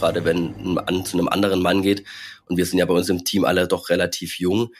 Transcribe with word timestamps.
gerade 0.00 0.24
wenn 0.24 0.54
ein 0.56 0.74
Mann 0.74 1.04
zu 1.04 1.18
einem 1.18 1.28
anderen 1.28 1.60
Mann 1.60 1.82
geht, 1.82 2.04
und 2.46 2.56
wir 2.56 2.66
sind 2.66 2.78
ja 2.78 2.86
bei 2.86 2.94
uns 2.94 3.08
im 3.08 3.24
Team 3.24 3.44
alle 3.44 3.68
doch 3.68 3.90
relativ 3.90 4.40
jung, 4.40 4.70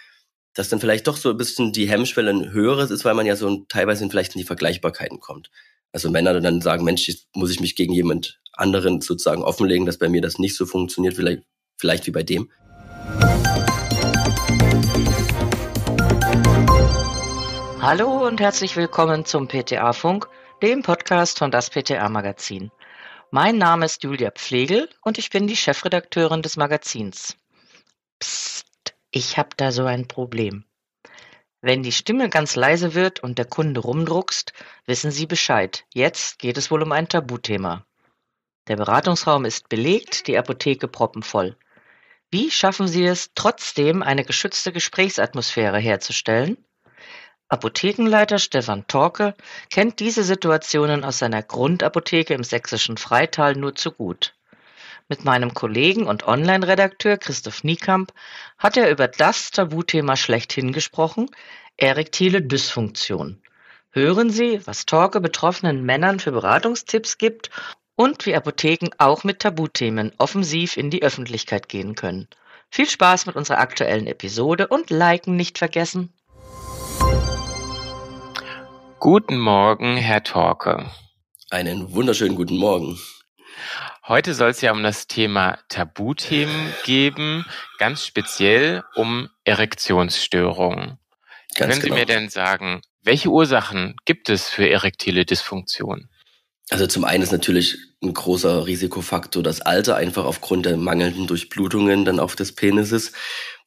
dass 0.55 0.71
dann 0.71 0.81
vielleicht 0.81 1.07
doch 1.07 1.17
so 1.17 1.31
ein 1.31 1.37
bisschen 1.37 1.73
die 1.73 1.89
Hemmschwelle 1.89 2.31
ein 2.31 2.53
höheres 2.53 2.91
ist, 2.91 3.05
weil 3.05 3.15
man 3.15 3.26
ja 3.26 3.37
so 3.37 3.64
teilweise 3.69 4.08
vielleicht 4.08 4.35
in 4.35 4.41
die 4.41 4.46
Vergleichbarkeiten 4.46 5.21
kommt. 5.21 5.51
Also 5.92 6.10
Männer 6.10 6.41
dann 6.41 6.60
sagen, 6.60 6.85
Mensch, 6.85 7.07
jetzt 7.07 7.28
muss 7.35 7.51
ich 7.51 7.60
mich 7.60 7.76
gegen 7.76 7.92
jemand 7.92 8.41
anderen 8.55 9.01
sozusagen 9.01 9.43
offenlegen, 9.43 9.87
dass 9.87 9.98
bei 9.98 10.09
mir 10.09 10.23
das 10.23 10.39
nicht 10.39 10.57
so 10.57 10.67
funktioniert, 10.67 11.14
vielleicht, 11.14 11.43
vielleicht 11.79 12.07
wie 12.07 12.12
bei 12.12 12.23
dem. 12.23 12.50
Hallo 17.80 18.27
und 18.27 18.41
herzlich 18.41 18.77
willkommen 18.77 19.25
zum 19.25 19.48
PTA-Funk, 19.48 20.29
dem 20.62 20.82
Podcast 20.82 21.39
von 21.39 21.50
das 21.50 21.71
PTA-Magazin. 21.71 22.71
Mein 23.33 23.59
Name 23.59 23.85
ist 23.85 24.03
Julia 24.03 24.33
Pflegel 24.33 24.89
und 25.03 25.17
ich 25.17 25.31
bin 25.31 25.46
die 25.46 25.57
Chefredakteurin 25.57 26.43
des 26.43 26.57
Magazins. 26.57 27.37
Psst, 28.18 28.67
ich 29.13 29.39
habe 29.39 29.50
da 29.57 29.71
so 29.71 29.85
ein 29.85 30.09
Problem. 30.09 30.64
Wenn 31.61 31.85
die 31.85 31.93
Stimme 31.93 32.28
ganz 32.28 32.56
leise 32.56 32.95
wird 32.95 33.20
und 33.20 33.38
der 33.38 33.45
Kunde 33.45 33.82
rumdruckst, 33.82 34.52
wissen 34.87 35.12
Sie 35.12 35.27
Bescheid. 35.27 35.84
Jetzt 35.95 36.40
geht 36.40 36.59
es 36.59 36.73
wohl 36.73 36.82
um 36.82 36.90
ein 36.90 37.09
Tabuthema. 37.09 37.87
Der 38.66 38.74
Beratungsraum 38.74 39.45
ist 39.45 39.68
belegt, 39.68 40.26
die 40.26 40.37
Apotheke 40.37 40.88
proppenvoll. 40.88 41.56
Wie 42.32 42.51
schaffen 42.51 42.88
Sie 42.88 43.04
es, 43.04 43.30
trotzdem 43.37 44.02
eine 44.02 44.24
geschützte 44.24 44.73
Gesprächsatmosphäre 44.73 45.78
herzustellen? 45.78 46.56
Apothekenleiter 47.52 48.38
Stefan 48.38 48.86
Torke 48.86 49.34
kennt 49.70 49.98
diese 49.98 50.22
Situationen 50.22 51.02
aus 51.02 51.18
seiner 51.18 51.42
Grundapotheke 51.42 52.32
im 52.32 52.45
sächsischen 52.45 52.96
Freital 52.96 53.56
nur 53.56 53.74
zu 53.74 53.90
gut. 53.90 54.34
Mit 55.09 55.24
meinem 55.24 55.52
Kollegen 55.52 56.06
und 56.06 56.28
Online-Redakteur 56.28 57.16
Christoph 57.16 57.65
Niekamp 57.65 58.12
hat 58.56 58.76
er 58.76 58.88
über 58.88 59.09
das 59.09 59.51
Tabuthema 59.51 60.15
schlechthin 60.15 60.73
gesprochen, 60.73 61.28
erektile 61.76 62.40
Dysfunktion. 62.40 63.43
Hören 63.90 64.31
Sie, 64.31 64.65
was 64.69 64.87
Torke 64.87 65.21
betroffenen 65.21 65.84
Männern 65.84 66.21
für 66.21 66.31
Beratungstipps 66.31 67.19
gibt 67.19 67.51
und 67.97 68.27
wie 68.27 68.37
Apotheken 68.37 68.91
auch 68.98 69.25
mit 69.25 69.41
Tabuthemen 69.41 70.12
offensiv 70.19 70.77
in 70.77 70.91
die 70.91 71.03
Öffentlichkeit 71.03 71.69
gehen 71.69 71.97
können. 71.97 72.28
Viel 72.71 72.89
Spaß 72.89 73.27
mit 73.27 73.34
unserer 73.34 73.59
aktuellen 73.59 74.06
Episode 74.06 74.69
und 74.69 74.91
Liken 74.91 75.34
nicht 75.34 75.59
vergessen. 75.59 76.12
Guten 79.01 79.39
Morgen, 79.39 79.97
Herr 79.97 80.23
Torke. 80.23 80.84
Einen 81.48 81.95
wunderschönen 81.95 82.34
guten 82.34 82.59
Morgen. 82.59 82.98
Heute 84.06 84.34
soll 84.34 84.51
es 84.51 84.61
ja 84.61 84.73
um 84.73 84.83
das 84.83 85.06
Thema 85.06 85.59
Tabuthemen 85.70 86.75
geben, 86.84 87.47
ganz 87.78 88.05
speziell 88.05 88.84
um 88.97 89.31
Erektionsstörungen. 89.45 90.98
Ganz 91.55 91.56
Können 91.56 91.81
genau. 91.81 91.95
Sie 91.95 91.98
mir 91.98 92.05
denn 92.05 92.28
sagen, 92.28 92.83
welche 93.03 93.31
Ursachen 93.31 93.97
gibt 94.05 94.28
es 94.28 94.51
für 94.51 94.69
erektile 94.69 95.25
Dysfunktion? 95.25 96.11
Also 96.69 96.87
zum 96.87 97.06
einen 97.06 97.23
ist 97.23 97.33
natürlich 97.33 97.78
ein 98.03 98.12
großer 98.12 98.67
Risikofaktor 98.67 99.43
das 99.43 99.62
Alter, 99.62 99.97
einfach 99.97 100.27
aufgrund 100.27 100.67
der 100.67 100.77
mangelnden 100.77 101.27
Durchblutungen 101.27 102.05
dann 102.05 102.21
auf 102.21 102.37
des 102.37 102.55
Penises, 102.55 103.12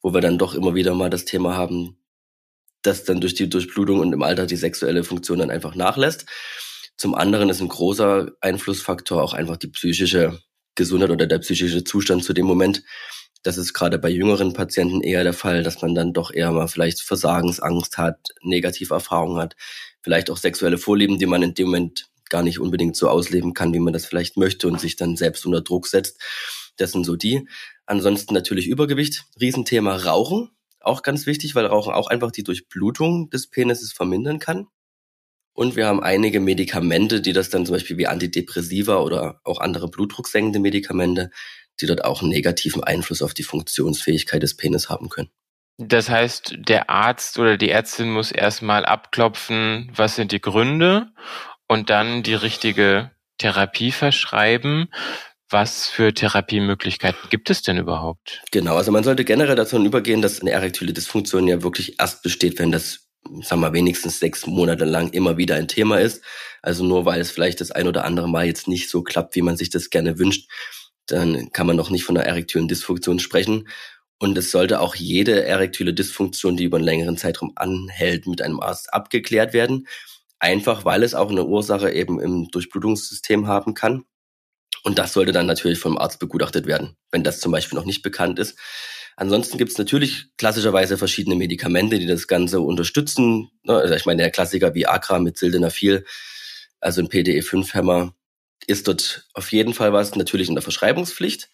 wo 0.00 0.14
wir 0.14 0.20
dann 0.20 0.38
doch 0.38 0.54
immer 0.54 0.76
wieder 0.76 0.94
mal 0.94 1.10
das 1.10 1.24
Thema 1.24 1.56
haben, 1.56 1.98
dass 2.84 3.04
dann 3.04 3.20
durch 3.20 3.34
die 3.34 3.48
Durchblutung 3.48 3.98
und 3.98 4.12
im 4.12 4.22
Alter 4.22 4.46
die 4.46 4.56
sexuelle 4.56 5.02
Funktion 5.02 5.38
dann 5.40 5.50
einfach 5.50 5.74
nachlässt. 5.74 6.26
Zum 6.96 7.14
anderen 7.14 7.48
ist 7.48 7.60
ein 7.60 7.68
großer 7.68 8.30
Einflussfaktor 8.40 9.22
auch 9.22 9.32
einfach 9.32 9.56
die 9.56 9.68
psychische 9.68 10.38
Gesundheit 10.76 11.10
oder 11.10 11.26
der 11.26 11.38
psychische 11.38 11.82
Zustand 11.82 12.24
zu 12.24 12.32
dem 12.32 12.46
Moment. 12.46 12.82
Das 13.42 13.58
ist 13.58 13.74
gerade 13.74 13.98
bei 13.98 14.10
jüngeren 14.10 14.52
Patienten 14.52 15.00
eher 15.00 15.24
der 15.24 15.32
Fall, 15.32 15.62
dass 15.62 15.82
man 15.82 15.94
dann 15.94 16.12
doch 16.12 16.32
eher 16.32 16.52
mal 16.52 16.68
vielleicht 16.68 17.00
Versagensangst 17.00 17.98
hat, 17.98 18.28
negative 18.42 18.94
Erfahrungen 18.94 19.40
hat, 19.40 19.56
vielleicht 20.02 20.30
auch 20.30 20.36
sexuelle 20.36 20.78
Vorlieben, 20.78 21.18
die 21.18 21.26
man 21.26 21.42
in 21.42 21.54
dem 21.54 21.66
Moment 21.66 22.10
gar 22.28 22.42
nicht 22.42 22.58
unbedingt 22.58 22.96
so 22.96 23.08
ausleben 23.08 23.54
kann, 23.54 23.72
wie 23.74 23.80
man 23.80 23.92
das 23.92 24.06
vielleicht 24.06 24.36
möchte 24.36 24.66
und 24.68 24.80
sich 24.80 24.96
dann 24.96 25.16
selbst 25.16 25.46
unter 25.46 25.60
Druck 25.62 25.86
setzt. 25.86 26.20
Das 26.76 26.92
sind 26.92 27.04
so 27.04 27.16
die. 27.16 27.48
Ansonsten 27.86 28.34
natürlich 28.34 28.66
Übergewicht, 28.66 29.24
Riesenthema 29.40 29.96
Rauchen 29.96 30.50
auch 30.86 31.02
ganz 31.02 31.26
wichtig, 31.26 31.54
weil 31.54 31.66
Rauchen 31.66 31.92
auch 31.92 32.08
einfach 32.08 32.30
die 32.30 32.44
Durchblutung 32.44 33.30
des 33.30 33.48
Penises 33.48 33.92
vermindern 33.92 34.38
kann. 34.38 34.66
Und 35.52 35.76
wir 35.76 35.86
haben 35.86 36.02
einige 36.02 36.40
Medikamente, 36.40 37.20
die 37.20 37.32
das 37.32 37.48
dann 37.48 37.64
zum 37.64 37.74
Beispiel 37.74 37.96
wie 37.96 38.08
Antidepressiva 38.08 38.98
oder 38.98 39.40
auch 39.44 39.60
andere 39.60 39.88
blutdrucksenkende 39.88 40.58
Medikamente, 40.58 41.30
die 41.80 41.86
dort 41.86 42.04
auch 42.04 42.22
einen 42.22 42.30
negativen 42.30 42.82
Einfluss 42.82 43.22
auf 43.22 43.34
die 43.34 43.44
Funktionsfähigkeit 43.44 44.42
des 44.42 44.56
Penis 44.56 44.88
haben 44.88 45.08
können. 45.08 45.30
Das 45.78 46.08
heißt, 46.08 46.54
der 46.58 46.90
Arzt 46.90 47.38
oder 47.38 47.56
die 47.56 47.70
Ärztin 47.70 48.10
muss 48.10 48.30
erstmal 48.30 48.84
abklopfen, 48.84 49.90
was 49.94 50.16
sind 50.16 50.30
die 50.30 50.40
Gründe 50.40 51.12
und 51.66 51.90
dann 51.90 52.22
die 52.22 52.34
richtige 52.34 53.10
Therapie 53.38 53.90
verschreiben. 53.90 54.88
Was 55.54 55.86
für 55.86 56.12
Therapiemöglichkeiten 56.12 57.30
gibt 57.30 57.48
es 57.48 57.62
denn 57.62 57.78
überhaupt? 57.78 58.42
Genau, 58.50 58.74
also 58.74 58.90
man 58.90 59.04
sollte 59.04 59.24
generell 59.24 59.54
dazu 59.54 59.80
übergehen, 59.80 60.20
dass 60.20 60.40
eine 60.40 60.50
erektile 60.50 60.92
Dysfunktion 60.92 61.46
ja 61.46 61.62
wirklich 61.62 62.00
erst 62.00 62.24
besteht, 62.24 62.58
wenn 62.58 62.72
das, 62.72 63.06
sagen 63.40 63.60
wir, 63.60 63.72
wenigstens 63.72 64.18
sechs 64.18 64.48
Monate 64.48 64.84
lang 64.84 65.10
immer 65.10 65.36
wieder 65.36 65.54
ein 65.54 65.68
Thema 65.68 66.00
ist. 66.00 66.24
Also 66.60 66.82
nur 66.82 67.04
weil 67.04 67.20
es 67.20 67.30
vielleicht 67.30 67.60
das 67.60 67.70
ein 67.70 67.86
oder 67.86 68.04
andere 68.04 68.28
Mal 68.28 68.46
jetzt 68.46 68.66
nicht 68.66 68.90
so 68.90 69.04
klappt, 69.04 69.36
wie 69.36 69.42
man 69.42 69.56
sich 69.56 69.70
das 69.70 69.90
gerne 69.90 70.18
wünscht, 70.18 70.50
dann 71.06 71.52
kann 71.52 71.68
man 71.68 71.76
noch 71.76 71.90
nicht 71.90 72.02
von 72.02 72.16
einer 72.16 72.26
erektilen 72.26 72.66
Dysfunktion 72.66 73.20
sprechen. 73.20 73.68
Und 74.18 74.36
es 74.36 74.50
sollte 74.50 74.80
auch 74.80 74.96
jede 74.96 75.44
erektile 75.44 75.94
Dysfunktion, 75.94 76.56
die 76.56 76.64
über 76.64 76.78
einen 76.78 76.86
längeren 76.86 77.16
Zeitraum 77.16 77.52
anhält, 77.54 78.26
mit 78.26 78.42
einem 78.42 78.58
Arzt 78.58 78.92
abgeklärt 78.92 79.52
werden. 79.52 79.86
Einfach 80.40 80.84
weil 80.84 81.04
es 81.04 81.14
auch 81.14 81.30
eine 81.30 81.44
Ursache 81.44 81.92
eben 81.92 82.18
im 82.18 82.48
Durchblutungssystem 82.50 83.46
haben 83.46 83.74
kann. 83.74 84.04
Und 84.84 84.98
das 84.98 85.14
sollte 85.14 85.32
dann 85.32 85.46
natürlich 85.46 85.78
vom 85.78 85.98
Arzt 85.98 86.20
begutachtet 86.20 86.66
werden, 86.66 86.96
wenn 87.10 87.24
das 87.24 87.40
zum 87.40 87.50
Beispiel 87.50 87.76
noch 87.76 87.86
nicht 87.86 88.02
bekannt 88.02 88.38
ist. 88.38 88.56
Ansonsten 89.16 89.58
gibt 89.58 89.72
es 89.72 89.78
natürlich 89.78 90.26
klassischerweise 90.36 90.98
verschiedene 90.98 91.36
Medikamente, 91.36 91.98
die 91.98 92.06
das 92.06 92.26
Ganze 92.26 92.60
unterstützen. 92.60 93.50
Ne, 93.62 93.74
also 93.74 93.94
ich 93.94 94.06
meine, 94.06 94.22
der 94.22 94.30
Klassiker 94.30 94.74
wie 94.74 94.86
Agra 94.86 95.18
mit 95.20 95.38
Sildenafil, 95.38 96.04
also 96.80 97.00
ein 97.00 97.08
PDE5-Hämmer, 97.08 98.14
ist 98.66 98.86
dort 98.86 99.26
auf 99.34 99.52
jeden 99.52 99.72
Fall 99.72 99.92
was, 99.92 100.14
natürlich 100.16 100.48
in 100.48 100.54
der 100.54 100.62
Verschreibungspflicht. 100.62 101.50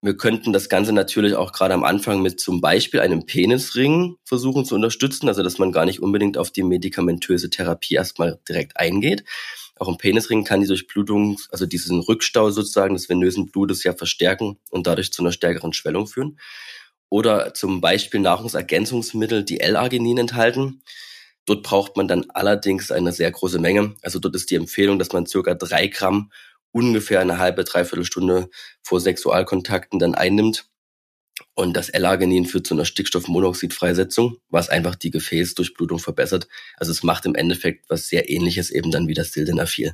Wir 0.00 0.16
könnten 0.16 0.52
das 0.52 0.68
Ganze 0.68 0.92
natürlich 0.92 1.34
auch 1.34 1.52
gerade 1.52 1.74
am 1.74 1.82
Anfang 1.82 2.20
mit 2.22 2.38
zum 2.38 2.60
Beispiel 2.60 3.00
einem 3.00 3.24
Penisring 3.26 4.16
versuchen 4.24 4.64
zu 4.64 4.74
unterstützen, 4.74 5.28
also 5.28 5.42
dass 5.42 5.58
man 5.58 5.72
gar 5.72 5.86
nicht 5.86 6.00
unbedingt 6.00 6.38
auf 6.38 6.50
die 6.50 6.62
medikamentöse 6.62 7.50
Therapie 7.50 7.94
erstmal 7.94 8.38
direkt 8.46 8.76
eingeht. 8.76 9.24
Auch 9.76 9.88
im 9.88 9.98
Penisring 9.98 10.44
kann 10.44 10.60
die 10.60 10.66
Durchblutung, 10.66 11.38
also 11.50 11.66
diesen 11.66 12.00
Rückstau 12.00 12.50
sozusagen 12.50 12.94
des 12.94 13.08
venösen 13.08 13.50
Blutes 13.50 13.82
ja 13.82 13.92
verstärken 13.92 14.58
und 14.70 14.86
dadurch 14.86 15.12
zu 15.12 15.22
einer 15.22 15.32
stärkeren 15.32 15.72
Schwellung 15.72 16.06
führen. 16.06 16.38
Oder 17.08 17.54
zum 17.54 17.80
Beispiel 17.80 18.20
Nahrungsergänzungsmittel, 18.20 19.44
die 19.44 19.60
L-Arginin 19.60 20.18
enthalten. 20.18 20.82
Dort 21.46 21.62
braucht 21.62 21.96
man 21.96 22.08
dann 22.08 22.30
allerdings 22.30 22.90
eine 22.90 23.12
sehr 23.12 23.30
große 23.30 23.58
Menge. 23.58 23.94
Also 24.02 24.18
dort 24.18 24.34
ist 24.34 24.50
die 24.50 24.56
Empfehlung, 24.56 24.98
dass 24.98 25.12
man 25.12 25.26
circa 25.26 25.54
drei 25.54 25.88
Gramm 25.88 26.30
ungefähr 26.72 27.20
eine 27.20 27.38
halbe, 27.38 27.64
dreiviertel 27.64 28.04
Stunde 28.04 28.48
vor 28.82 29.00
Sexualkontakten 29.00 29.98
dann 29.98 30.14
einnimmt. 30.14 30.66
Und 31.54 31.76
das 31.76 31.88
L-Arginin 31.88 32.46
führt 32.46 32.66
zu 32.66 32.74
einer 32.74 32.84
Stickstoffmonoxidfreisetzung, 32.84 34.38
was 34.48 34.68
einfach 34.68 34.96
die 34.96 35.10
Gefäßdurchblutung 35.10 36.00
verbessert. 36.00 36.48
Also 36.76 36.90
es 36.90 37.02
macht 37.04 37.26
im 37.26 37.36
Endeffekt 37.36 37.88
was 37.88 38.08
sehr 38.08 38.28
ähnliches 38.28 38.70
eben 38.70 38.90
dann 38.90 39.06
wie 39.06 39.14
das 39.14 39.32
Sildenafil. 39.32 39.92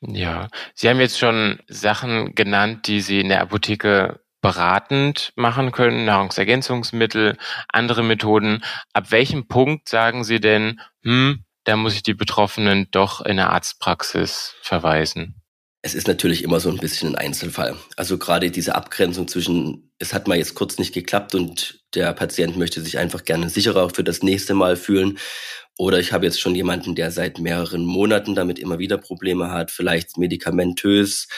Ja, 0.00 0.48
Sie 0.74 0.88
haben 0.88 1.00
jetzt 1.00 1.18
schon 1.18 1.58
Sachen 1.66 2.34
genannt, 2.34 2.86
die 2.86 3.00
Sie 3.00 3.20
in 3.20 3.30
der 3.30 3.40
Apotheke 3.40 4.20
beratend 4.40 5.32
machen 5.34 5.72
können, 5.72 6.04
Nahrungsergänzungsmittel, 6.04 7.36
andere 7.68 8.04
Methoden. 8.04 8.62
Ab 8.92 9.10
welchem 9.10 9.48
Punkt 9.48 9.88
sagen 9.88 10.24
Sie 10.24 10.40
denn, 10.40 10.80
hm, 11.02 11.44
da 11.64 11.76
muss 11.76 11.94
ich 11.94 12.02
die 12.02 12.14
Betroffenen 12.14 12.88
doch 12.92 13.20
in 13.20 13.36
der 13.36 13.50
Arztpraxis 13.50 14.54
verweisen? 14.62 15.37
Es 15.80 15.94
ist 15.94 16.08
natürlich 16.08 16.42
immer 16.42 16.58
so 16.58 16.70
ein 16.70 16.78
bisschen 16.78 17.10
ein 17.10 17.26
Einzelfall. 17.26 17.76
Also 17.96 18.18
gerade 18.18 18.50
diese 18.50 18.74
Abgrenzung 18.74 19.28
zwischen, 19.28 19.92
es 19.98 20.12
hat 20.12 20.26
mal 20.26 20.36
jetzt 20.36 20.54
kurz 20.54 20.78
nicht 20.78 20.92
geklappt 20.92 21.36
und 21.36 21.84
der 21.94 22.12
Patient 22.14 22.56
möchte 22.56 22.80
sich 22.80 22.98
einfach 22.98 23.24
gerne 23.24 23.48
sicherer 23.48 23.88
für 23.90 24.02
das 24.02 24.22
nächste 24.22 24.54
Mal 24.54 24.76
fühlen. 24.76 25.18
Oder 25.78 26.00
ich 26.00 26.12
habe 26.12 26.26
jetzt 26.26 26.40
schon 26.40 26.56
jemanden, 26.56 26.96
der 26.96 27.12
seit 27.12 27.38
mehreren 27.38 27.84
Monaten 27.84 28.34
damit 28.34 28.58
immer 28.58 28.80
wieder 28.80 28.98
Probleme 28.98 29.52
hat, 29.52 29.70
vielleicht 29.70 30.18
medikamentös, 30.18 31.28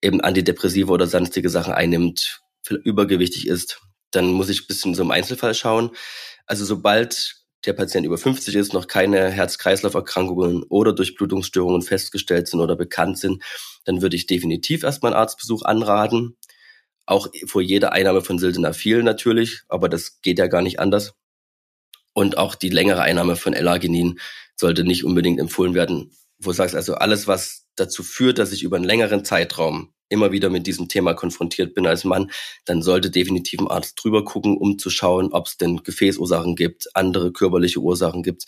eben 0.00 0.20
Antidepressive 0.20 0.92
oder 0.92 1.08
sonstige 1.08 1.50
Sachen 1.50 1.74
einnimmt, 1.74 2.40
übergewichtig 2.84 3.48
ist. 3.48 3.80
Dann 4.12 4.26
muss 4.26 4.48
ich 4.48 4.62
ein 4.62 4.66
bisschen 4.68 4.94
so 4.94 5.02
im 5.02 5.10
Einzelfall 5.10 5.54
schauen. 5.54 5.90
Also 6.46 6.64
sobald 6.64 7.34
der 7.66 7.72
Patient 7.72 8.06
über 8.06 8.18
50 8.18 8.54
ist, 8.54 8.72
noch 8.72 8.86
keine 8.86 9.30
Herz-Kreislauf-Erkrankungen 9.30 10.62
oder 10.64 10.92
Durchblutungsstörungen 10.92 11.82
festgestellt 11.82 12.48
sind 12.48 12.60
oder 12.60 12.76
bekannt 12.76 13.18
sind, 13.18 13.42
dann 13.84 14.02
würde 14.02 14.16
ich 14.16 14.26
definitiv 14.26 14.82
erstmal 14.82 15.12
einen 15.12 15.20
Arztbesuch 15.20 15.62
anraten. 15.62 16.36
Auch 17.04 17.28
vor 17.46 17.62
jeder 17.62 17.92
Einnahme 17.92 18.20
von 18.20 18.38
Sildenafil 18.38 19.02
natürlich, 19.02 19.62
aber 19.68 19.88
das 19.88 20.20
geht 20.22 20.38
ja 20.38 20.46
gar 20.46 20.62
nicht 20.62 20.80
anders. 20.80 21.14
Und 22.12 22.38
auch 22.38 22.54
die 22.54 22.70
längere 22.70 23.02
Einnahme 23.02 23.36
von 23.36 23.52
L-Arginin 23.52 24.18
sollte 24.56 24.84
nicht 24.84 25.04
unbedingt 25.04 25.38
empfohlen 25.38 25.74
werden. 25.74 26.12
Wo 26.38 26.50
du 26.50 26.56
sagst, 26.56 26.74
also 26.74 26.94
alles, 26.94 27.26
was 27.26 27.66
dazu 27.76 28.02
führt, 28.02 28.38
dass 28.38 28.52
ich 28.52 28.62
über 28.62 28.76
einen 28.76 28.84
längeren 28.84 29.24
Zeitraum 29.24 29.92
immer 30.08 30.32
wieder 30.32 30.50
mit 30.50 30.66
diesem 30.66 30.88
Thema 30.88 31.14
konfrontiert 31.14 31.74
bin 31.74 31.86
als 31.86 32.04
Mann, 32.04 32.30
dann 32.64 32.82
sollte 32.82 33.10
definitiv 33.10 33.60
ein 33.60 33.68
Arzt 33.68 34.02
drüber 34.02 34.24
gucken, 34.24 34.56
um 34.56 34.78
zu 34.78 34.90
schauen, 34.90 35.32
ob 35.32 35.46
es 35.46 35.56
denn 35.56 35.82
Gefäßursachen 35.82 36.56
gibt, 36.56 36.88
andere 36.94 37.32
körperliche 37.32 37.80
Ursachen 37.80 38.22
gibt, 38.22 38.44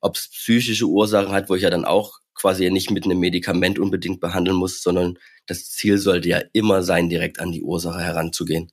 ob 0.00 0.16
es 0.16 0.28
psychische 0.28 0.86
Ursachen 0.86 1.32
hat, 1.32 1.48
wo 1.48 1.54
ich 1.54 1.62
ja 1.62 1.70
dann 1.70 1.84
auch 1.84 2.18
quasi 2.34 2.70
nicht 2.70 2.90
mit 2.90 3.04
einem 3.04 3.18
Medikament 3.18 3.78
unbedingt 3.78 4.20
behandeln 4.20 4.56
muss, 4.56 4.82
sondern 4.82 5.18
das 5.46 5.70
Ziel 5.70 5.98
sollte 5.98 6.28
ja 6.28 6.42
immer 6.52 6.82
sein, 6.82 7.08
direkt 7.08 7.40
an 7.40 7.52
die 7.52 7.62
Ursache 7.62 8.00
heranzugehen. 8.00 8.70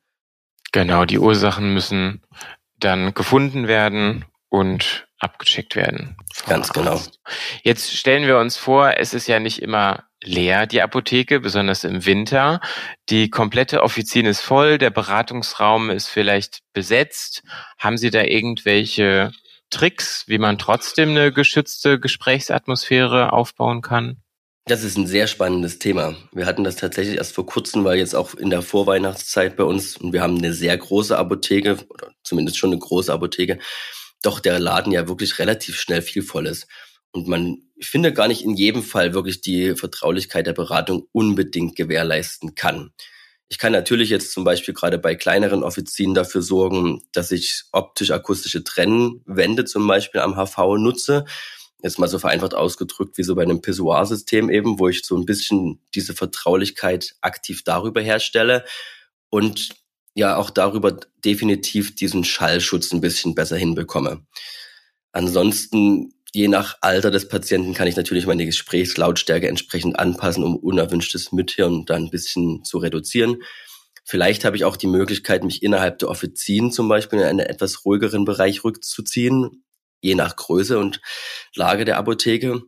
Genau, 0.71 1.05
die 1.05 1.19
Ursachen 1.19 1.73
müssen 1.73 2.21
dann 2.79 3.13
gefunden 3.13 3.67
werden 3.67 4.25
und 4.53 5.07
abgecheckt 5.17 5.75
werden. 5.75 6.15
Ganz 6.45 6.71
genau. 6.71 7.01
Jetzt 7.63 7.97
stellen 7.97 8.27
wir 8.27 8.37
uns 8.37 8.55
vor, 8.55 8.97
es 8.97 9.15
ist 9.15 9.25
ja 9.25 9.39
nicht 9.39 9.63
immer 9.63 10.03
leer, 10.23 10.67
die 10.67 10.83
Apotheke, 10.83 11.39
besonders 11.39 11.83
im 11.83 12.05
Winter. 12.05 12.61
Die 13.09 13.31
komplette 13.31 13.81
Offizin 13.81 14.27
ist 14.27 14.41
voll, 14.41 14.77
der 14.77 14.91
Beratungsraum 14.91 15.89
ist 15.89 16.07
vielleicht 16.07 16.59
besetzt. 16.71 17.41
Haben 17.79 17.97
Sie 17.97 18.11
da 18.11 18.21
irgendwelche 18.21 19.31
Tricks, 19.71 20.25
wie 20.27 20.37
man 20.37 20.59
trotzdem 20.59 21.09
eine 21.09 21.33
geschützte 21.33 21.99
Gesprächsatmosphäre 21.99 23.33
aufbauen 23.33 23.81
kann? 23.81 24.17
Das 24.65 24.83
ist 24.83 24.99
ein 24.99 25.07
sehr 25.07 25.25
spannendes 25.25 25.79
Thema. 25.79 26.15
Wir 26.31 26.45
hatten 26.45 26.63
das 26.63 26.75
tatsächlich 26.75 27.17
erst 27.17 27.33
vor 27.33 27.47
kurzem, 27.47 27.83
weil 27.85 27.97
jetzt 27.97 28.13
auch 28.13 28.35
in 28.35 28.51
der 28.51 28.61
Vorweihnachtszeit 28.61 29.55
bei 29.55 29.63
uns, 29.63 29.97
und 29.97 30.13
wir 30.13 30.21
haben 30.21 30.37
eine 30.37 30.53
sehr 30.53 30.77
große 30.77 31.17
Apotheke, 31.17 31.79
oder 31.89 32.11
zumindest 32.23 32.59
schon 32.59 32.69
eine 32.69 32.79
große 32.79 33.11
Apotheke, 33.11 33.57
doch 34.25 34.39
der 34.39 34.59
Laden 34.59 34.91
ja 34.91 35.07
wirklich 35.07 35.39
relativ 35.39 35.79
schnell 35.79 36.01
viel 36.01 36.23
voll 36.23 36.47
ist. 36.47 36.67
Und 37.11 37.27
man, 37.27 37.57
finde, 37.79 38.11
gar 38.11 38.27
nicht 38.27 38.43
in 38.43 38.55
jedem 38.55 38.83
Fall 38.83 39.13
wirklich 39.13 39.41
die 39.41 39.75
Vertraulichkeit 39.75 40.47
der 40.47 40.53
Beratung 40.53 41.07
unbedingt 41.11 41.75
gewährleisten 41.75 42.55
kann. 42.55 42.91
Ich 43.49 43.59
kann 43.59 43.71
natürlich 43.71 44.09
jetzt 44.09 44.31
zum 44.31 44.43
Beispiel 44.43 44.73
gerade 44.73 44.97
bei 44.97 45.13
kleineren 45.13 45.63
Offizien 45.63 46.15
dafür 46.15 46.41
sorgen, 46.41 47.03
dass 47.11 47.31
ich 47.31 47.65
optisch-akustische 47.71 48.63
Trennwände 48.63 49.65
zum 49.65 49.85
Beispiel 49.85 50.21
am 50.21 50.35
HV 50.35 50.77
nutze. 50.77 51.25
Jetzt 51.83 51.99
mal 51.99 52.07
so 52.07 52.17
vereinfacht 52.17 52.55
ausgedrückt, 52.55 53.17
wie 53.17 53.23
so 53.23 53.35
bei 53.35 53.43
einem 53.43 53.61
Pissoir-System 53.61 54.49
eben, 54.49 54.79
wo 54.79 54.87
ich 54.87 55.05
so 55.05 55.15
ein 55.15 55.25
bisschen 55.25 55.81
diese 55.93 56.15
Vertraulichkeit 56.15 57.15
aktiv 57.21 57.63
darüber 57.63 58.01
herstelle 58.01 58.65
und 59.29 59.82
ja 60.15 60.37
auch 60.37 60.49
darüber 60.49 60.99
definitiv 61.23 61.95
diesen 61.95 62.23
Schallschutz 62.23 62.91
ein 62.91 63.01
bisschen 63.01 63.35
besser 63.35 63.57
hinbekomme. 63.57 64.25
Ansonsten 65.11 66.13
Je 66.35 66.47
nach 66.47 66.77
Alter 66.81 67.11
des 67.11 67.27
Patienten 67.27 67.75
kann 67.75 67.87
ich 67.87 67.95
natürlich 67.95 68.25
meine 68.25 68.47
Gesprächslautstärke 68.47 69.47
entsprechend 69.47 69.99
anpassen, 69.99 70.43
um 70.43 70.55
unerwünschtes 70.55 71.31
Mithirn 71.31 71.85
dann 71.85 72.05
ein 72.05 72.09
bisschen 72.09 72.65
zu 72.65 72.79
reduzieren. 72.79 73.43
Vielleicht 74.03 74.43
habe 74.43 74.55
ich 74.55 74.65
auch 74.65 74.75
die 74.75 74.87
Möglichkeit, 74.87 75.43
mich 75.43 75.61
innerhalb 75.61 75.99
der 75.99 76.09
Offizien 76.09 76.71
zum 76.71 76.89
Beispiel 76.89 77.19
in 77.19 77.25
einen 77.25 77.39
etwas 77.39 77.85
ruhigeren 77.85 78.25
Bereich 78.25 78.63
rückzuziehen, 78.63 79.63
je 80.01 80.15
nach 80.15 80.35
Größe 80.35 80.79
und 80.79 81.01
Lage 81.53 81.85
der 81.85 81.97
Apotheke. 81.97 82.63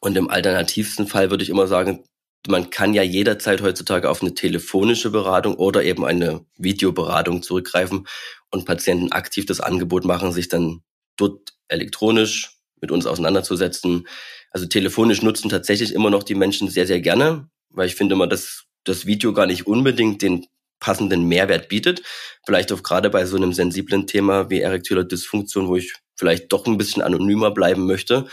Und 0.00 0.16
im 0.16 0.30
alternativsten 0.30 1.06
Fall 1.06 1.28
würde 1.28 1.44
ich 1.44 1.50
immer 1.50 1.66
sagen, 1.66 2.04
man 2.46 2.70
kann 2.70 2.94
ja 2.94 3.02
jederzeit 3.02 3.62
heutzutage 3.62 4.08
auf 4.08 4.22
eine 4.22 4.34
telefonische 4.34 5.10
Beratung 5.10 5.54
oder 5.56 5.82
eben 5.82 6.04
eine 6.04 6.44
Videoberatung 6.56 7.42
zurückgreifen 7.42 8.06
und 8.50 8.64
Patienten 8.64 9.12
aktiv 9.12 9.46
das 9.46 9.60
Angebot 9.60 10.04
machen, 10.04 10.32
sich 10.32 10.48
dann 10.48 10.82
dort 11.16 11.54
elektronisch 11.68 12.58
mit 12.80 12.90
uns 12.90 13.06
auseinanderzusetzen. 13.06 14.06
Also 14.50 14.66
telefonisch 14.66 15.22
nutzen 15.22 15.50
tatsächlich 15.50 15.92
immer 15.92 16.10
noch 16.10 16.22
die 16.22 16.34
Menschen 16.34 16.68
sehr, 16.68 16.86
sehr 16.86 17.00
gerne, 17.00 17.48
weil 17.70 17.86
ich 17.86 17.96
finde 17.96 18.14
immer, 18.14 18.26
dass 18.26 18.64
das 18.84 19.04
Video 19.04 19.32
gar 19.32 19.46
nicht 19.46 19.66
unbedingt 19.66 20.22
den 20.22 20.46
passenden 20.80 21.24
Mehrwert 21.24 21.68
bietet. 21.68 22.02
Vielleicht 22.46 22.72
auch 22.72 22.82
gerade 22.82 23.10
bei 23.10 23.26
so 23.26 23.36
einem 23.36 23.52
sensiblen 23.52 24.06
Thema 24.06 24.48
wie 24.48 24.60
erektiler 24.60 25.04
Dysfunktion, 25.04 25.68
wo 25.68 25.76
ich 25.76 25.94
vielleicht 26.16 26.52
doch 26.52 26.66
ein 26.66 26.78
bisschen 26.78 27.02
anonymer 27.02 27.50
bleiben 27.50 27.86
möchte. 27.86 28.26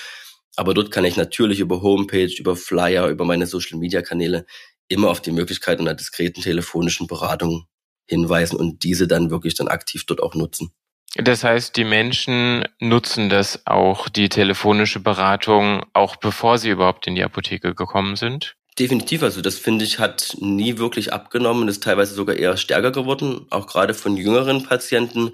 Aber 0.56 0.74
dort 0.74 0.92
kann 0.92 1.06
ich 1.06 1.18
natürlich 1.18 1.60
über 1.60 1.81
Homepage, 1.81 2.34
über 2.38 2.56
Flyer, 2.56 3.07
über 3.07 3.25
meine 3.25 3.48
Social 3.48 3.78
Media 3.78 4.02
Kanäle 4.02 4.46
immer 4.88 5.10
auf 5.10 5.22
die 5.22 5.31
Möglichkeit 5.31 5.80
einer 5.80 5.94
diskreten 5.94 6.42
telefonischen 6.42 7.07
Beratung 7.07 7.68
hinweisen 8.07 8.57
und 8.57 8.84
diese 8.84 9.07
dann 9.07 9.31
wirklich 9.31 9.56
dann 9.56 9.68
aktiv 9.68 10.06
dort 10.06 10.22
auch 10.22 10.36
nutzen. 10.36 10.72
Das 11.18 11.44
heißt, 11.44 11.78
die 11.78 11.86
Menschen 11.86 12.66
nutzen 12.80 13.30
das 13.30 13.62
auch, 13.66 14.10
die 14.10 14.28
telefonische 14.30 15.00
Beratung, 15.00 15.86
auch 15.94 16.18
bevor 16.18 16.57
sie 16.57 16.69
überhaupt 16.69 17.07
in 17.07 17.16
die 17.16 17.24
Apotheke 17.24 17.74
gekommen 17.74 18.18
sind? 18.18 18.57
Definitiv, 18.78 19.24
also 19.24 19.40
das 19.40 19.57
finde 19.57 19.86
ich 19.86 20.00
hat 20.00 20.36
nie 20.42 20.78
wirklich 20.78 21.13
abgenommen, 21.13 21.69
ist 21.69 21.81
teilweise 21.81 22.13
sogar 22.13 22.36
eher 22.36 22.57
stärker 22.57 22.92
geworden, 22.92 23.48
auch 23.50 23.68
gerade 23.68 23.94
von 23.94 24.18
jüngeren 24.18 24.63
Patienten 24.63 25.31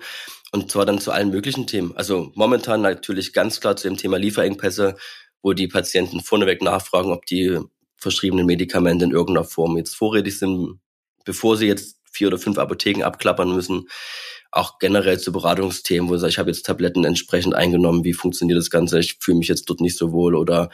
und 0.51 0.71
zwar 0.71 0.85
dann 0.85 0.99
zu 0.99 1.11
allen 1.11 1.29
möglichen 1.29 1.67
Themen. 1.67 1.95
Also 1.95 2.31
momentan 2.35 2.81
natürlich 2.81 3.33
ganz 3.33 3.59
klar 3.59 3.75
zu 3.75 3.87
dem 3.87 3.97
Thema 3.97 4.17
Lieferengpässe, 4.17 4.95
wo 5.41 5.53
die 5.53 5.67
Patienten 5.67 6.21
vorneweg 6.21 6.61
nachfragen, 6.61 7.11
ob 7.11 7.25
die 7.25 7.59
verschriebenen 7.97 8.45
Medikamente 8.45 9.05
in 9.05 9.11
irgendeiner 9.11 9.45
Form 9.45 9.77
jetzt 9.77 9.95
vorrätig 9.95 10.37
sind, 10.37 10.79
bevor 11.25 11.57
sie 11.57 11.67
jetzt 11.67 11.97
vier 12.11 12.27
oder 12.27 12.37
fünf 12.37 12.57
Apotheken 12.57 13.03
abklappern 13.03 13.53
müssen 13.53 13.87
auch 14.51 14.79
generell 14.79 15.17
zu 15.19 15.31
Beratungsthemen, 15.31 16.09
wo 16.09 16.15
ich 16.15 16.21
sage, 16.21 16.31
ich 16.31 16.39
habe 16.39 16.49
jetzt 16.49 16.65
Tabletten 16.65 17.05
entsprechend 17.05 17.55
eingenommen, 17.55 18.03
wie 18.03 18.13
funktioniert 18.13 18.59
das 18.59 18.69
Ganze, 18.69 18.99
ich 18.99 19.17
fühle 19.19 19.37
mich 19.37 19.47
jetzt 19.47 19.69
dort 19.69 19.79
nicht 19.79 19.97
so 19.97 20.11
wohl 20.11 20.35
oder 20.35 20.69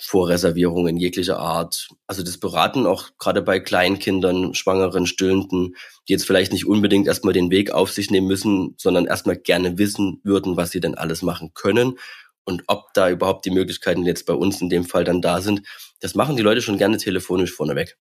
Vorreservierungen 0.00 0.96
jeglicher 0.96 1.38
Art. 1.38 1.88
Also 2.06 2.22
das 2.22 2.38
Beraten 2.38 2.86
auch 2.86 3.10
gerade 3.18 3.42
bei 3.42 3.58
Kleinkindern, 3.58 4.54
Schwangeren, 4.54 5.06
Stillenden, 5.06 5.74
die 6.06 6.12
jetzt 6.12 6.26
vielleicht 6.26 6.52
nicht 6.52 6.66
unbedingt 6.66 7.08
erstmal 7.08 7.32
den 7.34 7.50
Weg 7.50 7.72
auf 7.72 7.90
sich 7.90 8.10
nehmen 8.10 8.28
müssen, 8.28 8.74
sondern 8.78 9.06
erstmal 9.06 9.36
gerne 9.36 9.76
wissen 9.76 10.20
würden, 10.22 10.56
was 10.56 10.70
sie 10.70 10.80
denn 10.80 10.94
alles 10.94 11.22
machen 11.22 11.52
können 11.54 11.98
und 12.44 12.62
ob 12.66 12.92
da 12.94 13.10
überhaupt 13.10 13.44
die 13.44 13.50
Möglichkeiten 13.50 14.04
jetzt 14.04 14.24
bei 14.24 14.32
uns 14.32 14.60
in 14.60 14.70
dem 14.70 14.84
Fall 14.84 15.04
dann 15.04 15.20
da 15.20 15.40
sind. 15.40 15.62
Das 16.00 16.14
machen 16.14 16.36
die 16.36 16.42
Leute 16.42 16.62
schon 16.62 16.78
gerne 16.78 16.96
telefonisch 16.96 17.52
vorneweg. 17.52 17.98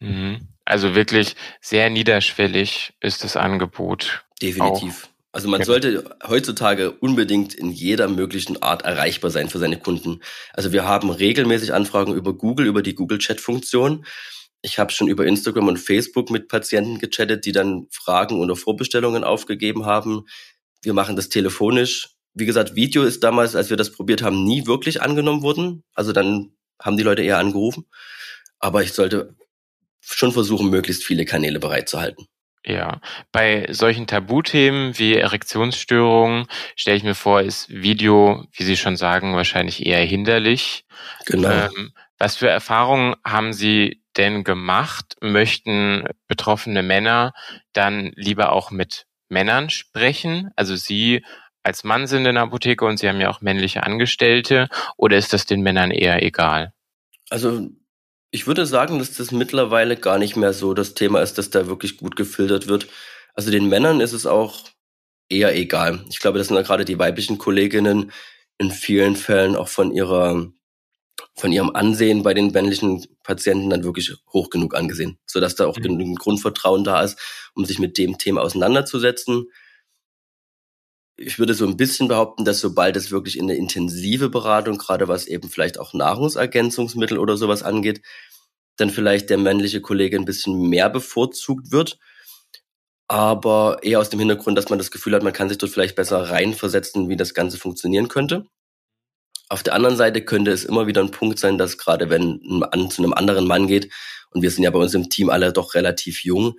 Mhm. 0.00 0.48
Also 0.64 0.94
wirklich 0.94 1.36
sehr 1.60 1.88
niederschwellig 1.88 2.92
ist 3.00 3.24
das 3.24 3.36
Angebot. 3.36 4.26
Definitiv. 4.42 5.04
Auch. 5.04 5.17
Also 5.30 5.48
man 5.48 5.62
sollte 5.62 6.16
heutzutage 6.26 6.90
unbedingt 6.90 7.54
in 7.54 7.70
jeder 7.70 8.08
möglichen 8.08 8.62
Art 8.62 8.82
erreichbar 8.82 9.30
sein 9.30 9.50
für 9.50 9.58
seine 9.58 9.78
Kunden. 9.78 10.20
Also 10.54 10.72
wir 10.72 10.84
haben 10.86 11.10
regelmäßig 11.10 11.74
Anfragen 11.74 12.14
über 12.14 12.32
Google, 12.32 12.66
über 12.66 12.82
die 12.82 12.94
Google 12.94 13.18
Chat 13.18 13.40
Funktion. 13.40 14.06
Ich 14.62 14.78
habe 14.78 14.90
schon 14.90 15.06
über 15.06 15.26
Instagram 15.26 15.68
und 15.68 15.76
Facebook 15.76 16.30
mit 16.30 16.48
Patienten 16.48 16.98
gechattet, 16.98 17.44
die 17.44 17.52
dann 17.52 17.86
Fragen 17.90 18.40
oder 18.40 18.56
Vorbestellungen 18.56 19.22
aufgegeben 19.22 19.84
haben. 19.84 20.24
Wir 20.82 20.94
machen 20.94 21.14
das 21.14 21.28
telefonisch. 21.28 22.08
Wie 22.34 22.46
gesagt, 22.46 22.74
Video 22.74 23.02
ist 23.02 23.22
damals, 23.22 23.54
als 23.54 23.68
wir 23.68 23.76
das 23.76 23.92
probiert 23.92 24.22
haben, 24.22 24.44
nie 24.44 24.66
wirklich 24.66 25.02
angenommen 25.02 25.42
worden. 25.42 25.84
Also 25.94 26.12
dann 26.12 26.52
haben 26.80 26.96
die 26.96 27.02
Leute 27.02 27.22
eher 27.22 27.38
angerufen. 27.38 27.84
Aber 28.58 28.82
ich 28.82 28.92
sollte 28.92 29.36
schon 30.00 30.32
versuchen, 30.32 30.70
möglichst 30.70 31.04
viele 31.04 31.24
Kanäle 31.24 31.60
bereitzuhalten. 31.60 32.26
Ja, 32.68 33.00
bei 33.32 33.66
solchen 33.70 34.06
Tabuthemen 34.06 34.98
wie 34.98 35.14
Erektionsstörungen 35.14 36.46
stelle 36.76 36.98
ich 36.98 37.02
mir 37.02 37.14
vor, 37.14 37.40
ist 37.40 37.70
Video, 37.70 38.44
wie 38.52 38.62
Sie 38.62 38.76
schon 38.76 38.98
sagen, 38.98 39.34
wahrscheinlich 39.34 39.86
eher 39.86 40.04
hinderlich. 40.04 40.84
Genau. 41.24 41.48
Ähm, 41.48 41.92
was 42.18 42.36
für 42.36 42.48
Erfahrungen 42.50 43.14
haben 43.24 43.54
Sie 43.54 44.02
denn 44.18 44.44
gemacht? 44.44 45.16
Möchten 45.22 46.04
betroffene 46.26 46.82
Männer 46.82 47.32
dann 47.72 48.12
lieber 48.16 48.52
auch 48.52 48.70
mit 48.70 49.06
Männern 49.30 49.70
sprechen? 49.70 50.50
Also 50.54 50.76
Sie 50.76 51.24
als 51.62 51.84
Mann 51.84 52.06
sind 52.06 52.26
in 52.26 52.34
der 52.34 52.44
Apotheke 52.44 52.84
und 52.84 52.98
Sie 52.98 53.08
haben 53.08 53.20
ja 53.20 53.30
auch 53.30 53.40
männliche 53.40 53.82
Angestellte 53.82 54.68
oder 54.98 55.16
ist 55.16 55.32
das 55.32 55.46
den 55.46 55.62
Männern 55.62 55.90
eher 55.90 56.22
egal? 56.22 56.74
Also 57.30 57.70
ich 58.30 58.46
würde 58.46 58.66
sagen, 58.66 58.98
dass 58.98 59.14
das 59.14 59.32
mittlerweile 59.32 59.96
gar 59.96 60.18
nicht 60.18 60.36
mehr 60.36 60.52
so 60.52 60.74
das 60.74 60.94
Thema 60.94 61.22
ist, 61.22 61.38
dass 61.38 61.50
da 61.50 61.66
wirklich 61.66 61.96
gut 61.96 62.16
gefiltert 62.16 62.68
wird. 62.68 62.88
Also 63.34 63.50
den 63.50 63.68
Männern 63.68 64.00
ist 64.00 64.12
es 64.12 64.26
auch 64.26 64.64
eher 65.28 65.56
egal. 65.56 66.04
Ich 66.10 66.18
glaube, 66.18 66.38
das 66.38 66.48
sind 66.48 66.56
da 66.56 66.62
gerade 66.62 66.84
die 66.84 66.98
weiblichen 66.98 67.38
Kolleginnen 67.38 68.12
in 68.58 68.70
vielen 68.70 69.16
Fällen 69.16 69.56
auch 69.56 69.68
von 69.68 69.92
ihrer 69.92 70.50
von 71.34 71.52
ihrem 71.52 71.70
Ansehen 71.70 72.22
bei 72.22 72.34
den 72.34 72.50
männlichen 72.50 73.06
Patienten 73.24 73.70
dann 73.70 73.84
wirklich 73.84 74.12
hoch 74.32 74.50
genug 74.50 74.74
angesehen, 74.74 75.18
sodass 75.26 75.56
da 75.56 75.66
auch 75.66 75.76
mhm. 75.76 75.82
genügend 75.82 76.18
Grundvertrauen 76.18 76.84
da 76.84 77.02
ist, 77.02 77.18
um 77.54 77.64
sich 77.64 77.78
mit 77.78 77.98
dem 77.98 78.18
Thema 78.18 78.42
auseinanderzusetzen. 78.42 79.46
Ich 81.18 81.38
würde 81.38 81.54
so 81.54 81.66
ein 81.66 81.76
bisschen 81.76 82.08
behaupten, 82.08 82.44
dass 82.44 82.60
sobald 82.60 82.96
es 82.96 83.10
wirklich 83.10 83.36
in 83.36 83.44
eine 83.44 83.56
intensive 83.56 84.30
Beratung, 84.30 84.78
gerade 84.78 85.08
was 85.08 85.26
eben 85.26 85.50
vielleicht 85.50 85.78
auch 85.78 85.92
Nahrungsergänzungsmittel 85.92 87.18
oder 87.18 87.36
sowas 87.36 87.62
angeht, 87.62 88.02
dann 88.76 88.90
vielleicht 88.90 89.28
der 89.28 89.38
männliche 89.38 89.80
Kollege 89.80 90.16
ein 90.16 90.24
bisschen 90.24 90.68
mehr 90.68 90.88
bevorzugt 90.88 91.72
wird. 91.72 91.98
aber 93.08 93.78
eher 93.82 94.00
aus 94.00 94.10
dem 94.10 94.20
Hintergrund, 94.20 94.58
dass 94.58 94.68
man 94.68 94.78
das 94.78 94.90
Gefühl 94.90 95.14
hat, 95.14 95.22
man 95.22 95.32
kann 95.32 95.48
sich 95.48 95.58
dort 95.58 95.72
vielleicht 95.72 95.96
besser 95.96 96.30
reinversetzen, 96.30 97.08
wie 97.08 97.16
das 97.16 97.32
Ganze 97.34 97.56
funktionieren 97.56 98.08
könnte. 98.08 98.46
Auf 99.48 99.62
der 99.62 99.74
anderen 99.74 99.96
Seite 99.96 100.22
könnte 100.22 100.50
es 100.50 100.64
immer 100.64 100.86
wieder 100.86 101.00
ein 101.02 101.10
Punkt 101.10 101.38
sein, 101.38 101.56
dass 101.56 101.78
gerade 101.78 102.10
wenn 102.10 102.40
Mann 102.42 102.90
zu 102.90 103.02
einem 103.02 103.14
anderen 103.14 103.46
Mann 103.46 103.66
geht, 103.66 103.90
und 104.30 104.42
wir 104.42 104.50
sind 104.50 104.64
ja 104.64 104.70
bei 104.70 104.78
uns 104.78 104.92
im 104.92 105.08
Team 105.08 105.30
alle 105.30 105.54
doch 105.54 105.74
relativ 105.74 106.22
jung, 106.22 106.58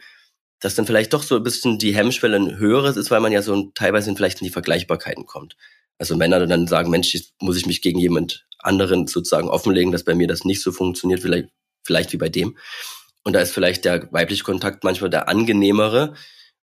dass 0.60 0.76
dann 0.76 0.86
vielleicht 0.86 1.14
doch 1.14 1.24
so 1.24 1.36
ein 1.36 1.44
bisschen 1.44 1.78
die 1.78 1.96
Hemmschwelle 1.96 2.38
ein 2.38 2.58
höheres 2.58 2.98
ist, 2.98 3.12
weil 3.12 3.22
man 3.22 3.32
ja 3.32 3.42
so 3.42 3.72
teilweise 3.76 4.14
vielleicht 4.16 4.42
in 4.42 4.46
die 4.46 4.52
Vergleichbarkeiten 4.52 5.26
kommt. 5.26 5.56
Also 5.98 6.16
Männer 6.16 6.46
dann 6.46 6.68
sagen, 6.68 6.90
Mensch, 6.90 7.18
muss 7.40 7.58
ich 7.58 7.66
mich 7.66 7.82
gegen 7.82 8.00
jemand 8.00 8.46
anderen 8.60 9.08
sozusagen 9.08 9.50
offenlegen, 9.50 9.92
dass 9.92 10.04
bei 10.04 10.16
mir 10.16 10.28
das 10.28 10.46
nicht 10.46 10.62
so 10.62 10.72
funktioniert, 10.72 11.22
vielleicht, 11.22 11.50
vielleicht 11.84 12.12
wie 12.14 12.18
bei 12.18 12.30
dem. 12.30 12.58
Und 13.24 13.34
da 13.34 13.42
ist 13.42 13.52
vielleicht 13.52 13.86
der 13.86 14.12
weibliche 14.12 14.44
Kontakt 14.44 14.84
manchmal 14.84 15.10
der 15.10 15.30
angenehmere, 15.30 16.16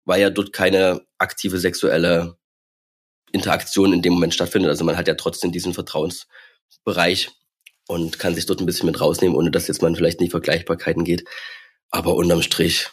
weil 0.04 0.20
ja 0.20 0.30
dort 0.30 0.52
keine 0.52 1.02
aktive 1.18 1.58
sexuelle 1.58 2.36
Interaktion 3.32 3.92
in 3.92 4.02
dem 4.02 4.14
Moment 4.14 4.34
stattfindet. 4.34 4.70
Also 4.70 4.84
man 4.84 4.96
hat 4.96 5.08
ja 5.08 5.14
trotzdem 5.14 5.52
diesen 5.52 5.74
Vertrauensbereich 5.74 7.30
und 7.88 8.18
kann 8.18 8.34
sich 8.34 8.46
dort 8.46 8.60
ein 8.60 8.66
bisschen 8.66 8.86
mit 8.86 9.00
rausnehmen, 9.00 9.36
ohne 9.36 9.50
dass 9.50 9.68
jetzt 9.68 9.82
man 9.82 9.96
vielleicht 9.96 10.20
in 10.20 10.26
die 10.26 10.30
Vergleichbarkeiten 10.30 11.04
geht. 11.04 11.24
Aber 11.90 12.14
unterm 12.16 12.42
Strich 12.42 12.88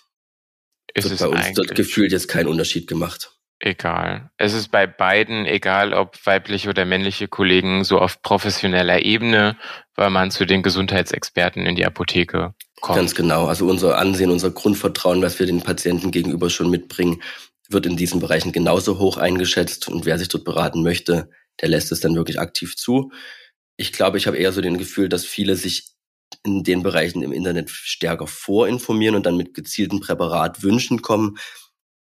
ist 0.93 1.09
wird 1.09 1.19
bei 1.19 1.27
uns 1.27 1.53
dort 1.53 1.75
gefühlt 1.75 2.11
jetzt 2.11 2.27
kein 2.27 2.47
Unterschied 2.47 2.87
gemacht. 2.87 3.31
Egal. 3.59 4.29
Es 4.37 4.53
ist 4.53 4.71
bei 4.71 4.87
beiden 4.87 5.45
egal, 5.45 5.93
ob 5.93 6.17
weibliche 6.25 6.69
oder 6.69 6.83
männliche 6.83 7.29
Kollegen 7.29 7.85
so 7.85 7.97
auf 7.97 8.21
professioneller 8.21 9.03
Ebene, 9.03 9.57
weil 9.95 10.09
man 10.09 10.31
zu 10.31 10.45
den 10.45 10.63
Gesundheitsexperten 10.63 11.65
in 11.65 11.75
die 11.75 11.85
Apotheke 11.85 12.53
kommt. 12.81 12.97
Ganz 12.97 13.15
genau. 13.15 13.45
Also 13.45 13.65
unser 13.67 13.97
Ansehen, 13.97 14.31
unser 14.31 14.51
Grundvertrauen, 14.51 15.21
was 15.21 15.39
wir 15.39 15.45
den 15.45 15.61
Patienten 15.61 16.11
gegenüber 16.11 16.49
schon 16.49 16.69
mitbringen, 16.69 17.21
wird 17.69 17.85
in 17.85 17.95
diesen 17.95 18.19
Bereichen 18.19 18.51
genauso 18.51 18.99
hoch 18.99 19.15
eingeschätzt. 19.15 19.87
Und 19.87 20.05
wer 20.05 20.19
sich 20.19 20.27
dort 20.27 20.43
beraten 20.43 20.83
möchte, 20.83 21.29
der 21.61 21.69
lässt 21.69 21.91
es 21.93 22.01
dann 22.01 22.15
wirklich 22.15 22.39
aktiv 22.39 22.75
zu. 22.75 23.13
Ich 23.77 23.93
glaube, 23.93 24.17
ich 24.17 24.27
habe 24.27 24.37
eher 24.37 24.51
so 24.51 24.59
den 24.59 24.77
Gefühl, 24.77 25.07
dass 25.07 25.23
viele 25.23 25.55
sich 25.55 25.93
in 26.45 26.63
den 26.63 26.83
Bereichen 26.83 27.23
im 27.23 27.31
Internet 27.31 27.69
stärker 27.69 28.27
vorinformieren 28.27 29.15
und 29.15 29.25
dann 29.25 29.37
mit 29.37 29.53
gezielten 29.53 29.99
Präparatwünschen 29.99 31.01
kommen, 31.01 31.37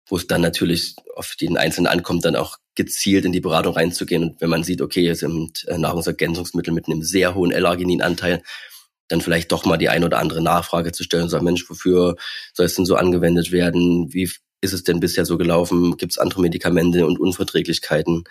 wo 0.06 0.16
es 0.16 0.26
dann 0.26 0.40
natürlich 0.40 0.94
auf 1.16 1.34
jeden 1.38 1.56
Einzelnen 1.56 1.86
ankommt, 1.86 2.24
dann 2.24 2.36
auch 2.36 2.56
gezielt 2.74 3.24
in 3.24 3.32
die 3.32 3.40
Beratung 3.40 3.74
reinzugehen. 3.74 4.22
Und 4.22 4.40
wenn 4.40 4.50
man 4.50 4.62
sieht, 4.62 4.80
okay, 4.80 5.06
es 5.08 5.20
sind 5.20 5.66
äh, 5.68 5.76
Nahrungsergänzungsmittel 5.76 6.72
mit 6.72 6.86
einem 6.86 7.02
sehr 7.02 7.34
hohen 7.34 7.50
L-Arginin-Anteil, 7.50 8.42
dann 9.08 9.20
vielleicht 9.20 9.50
doch 9.52 9.64
mal 9.64 9.78
die 9.78 9.88
ein 9.88 10.04
oder 10.04 10.18
andere 10.18 10.42
Nachfrage 10.42 10.92
zu 10.92 11.02
stellen 11.02 11.24
und 11.24 11.28
sagen, 11.30 11.44
Mensch, 11.44 11.68
wofür 11.68 12.16
soll 12.54 12.66
es 12.66 12.74
denn 12.74 12.86
so 12.86 12.94
angewendet 12.94 13.52
werden? 13.52 14.12
Wie 14.12 14.30
ist 14.60 14.72
es 14.72 14.84
denn 14.84 15.00
bisher 15.00 15.24
so 15.24 15.38
gelaufen? 15.38 15.96
Gibt 15.96 16.12
es 16.12 16.18
andere 16.18 16.40
Medikamente 16.40 17.06
und 17.06 17.18
Unverträglichkeiten? 17.18 18.24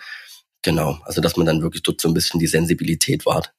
Genau, 0.62 0.98
also 1.04 1.20
dass 1.20 1.36
man 1.36 1.46
dann 1.46 1.62
wirklich 1.62 1.82
dort 1.82 2.00
so 2.00 2.08
ein 2.08 2.14
bisschen 2.14 2.40
die 2.40 2.46
Sensibilität 2.46 3.26
wahrt. 3.26 3.52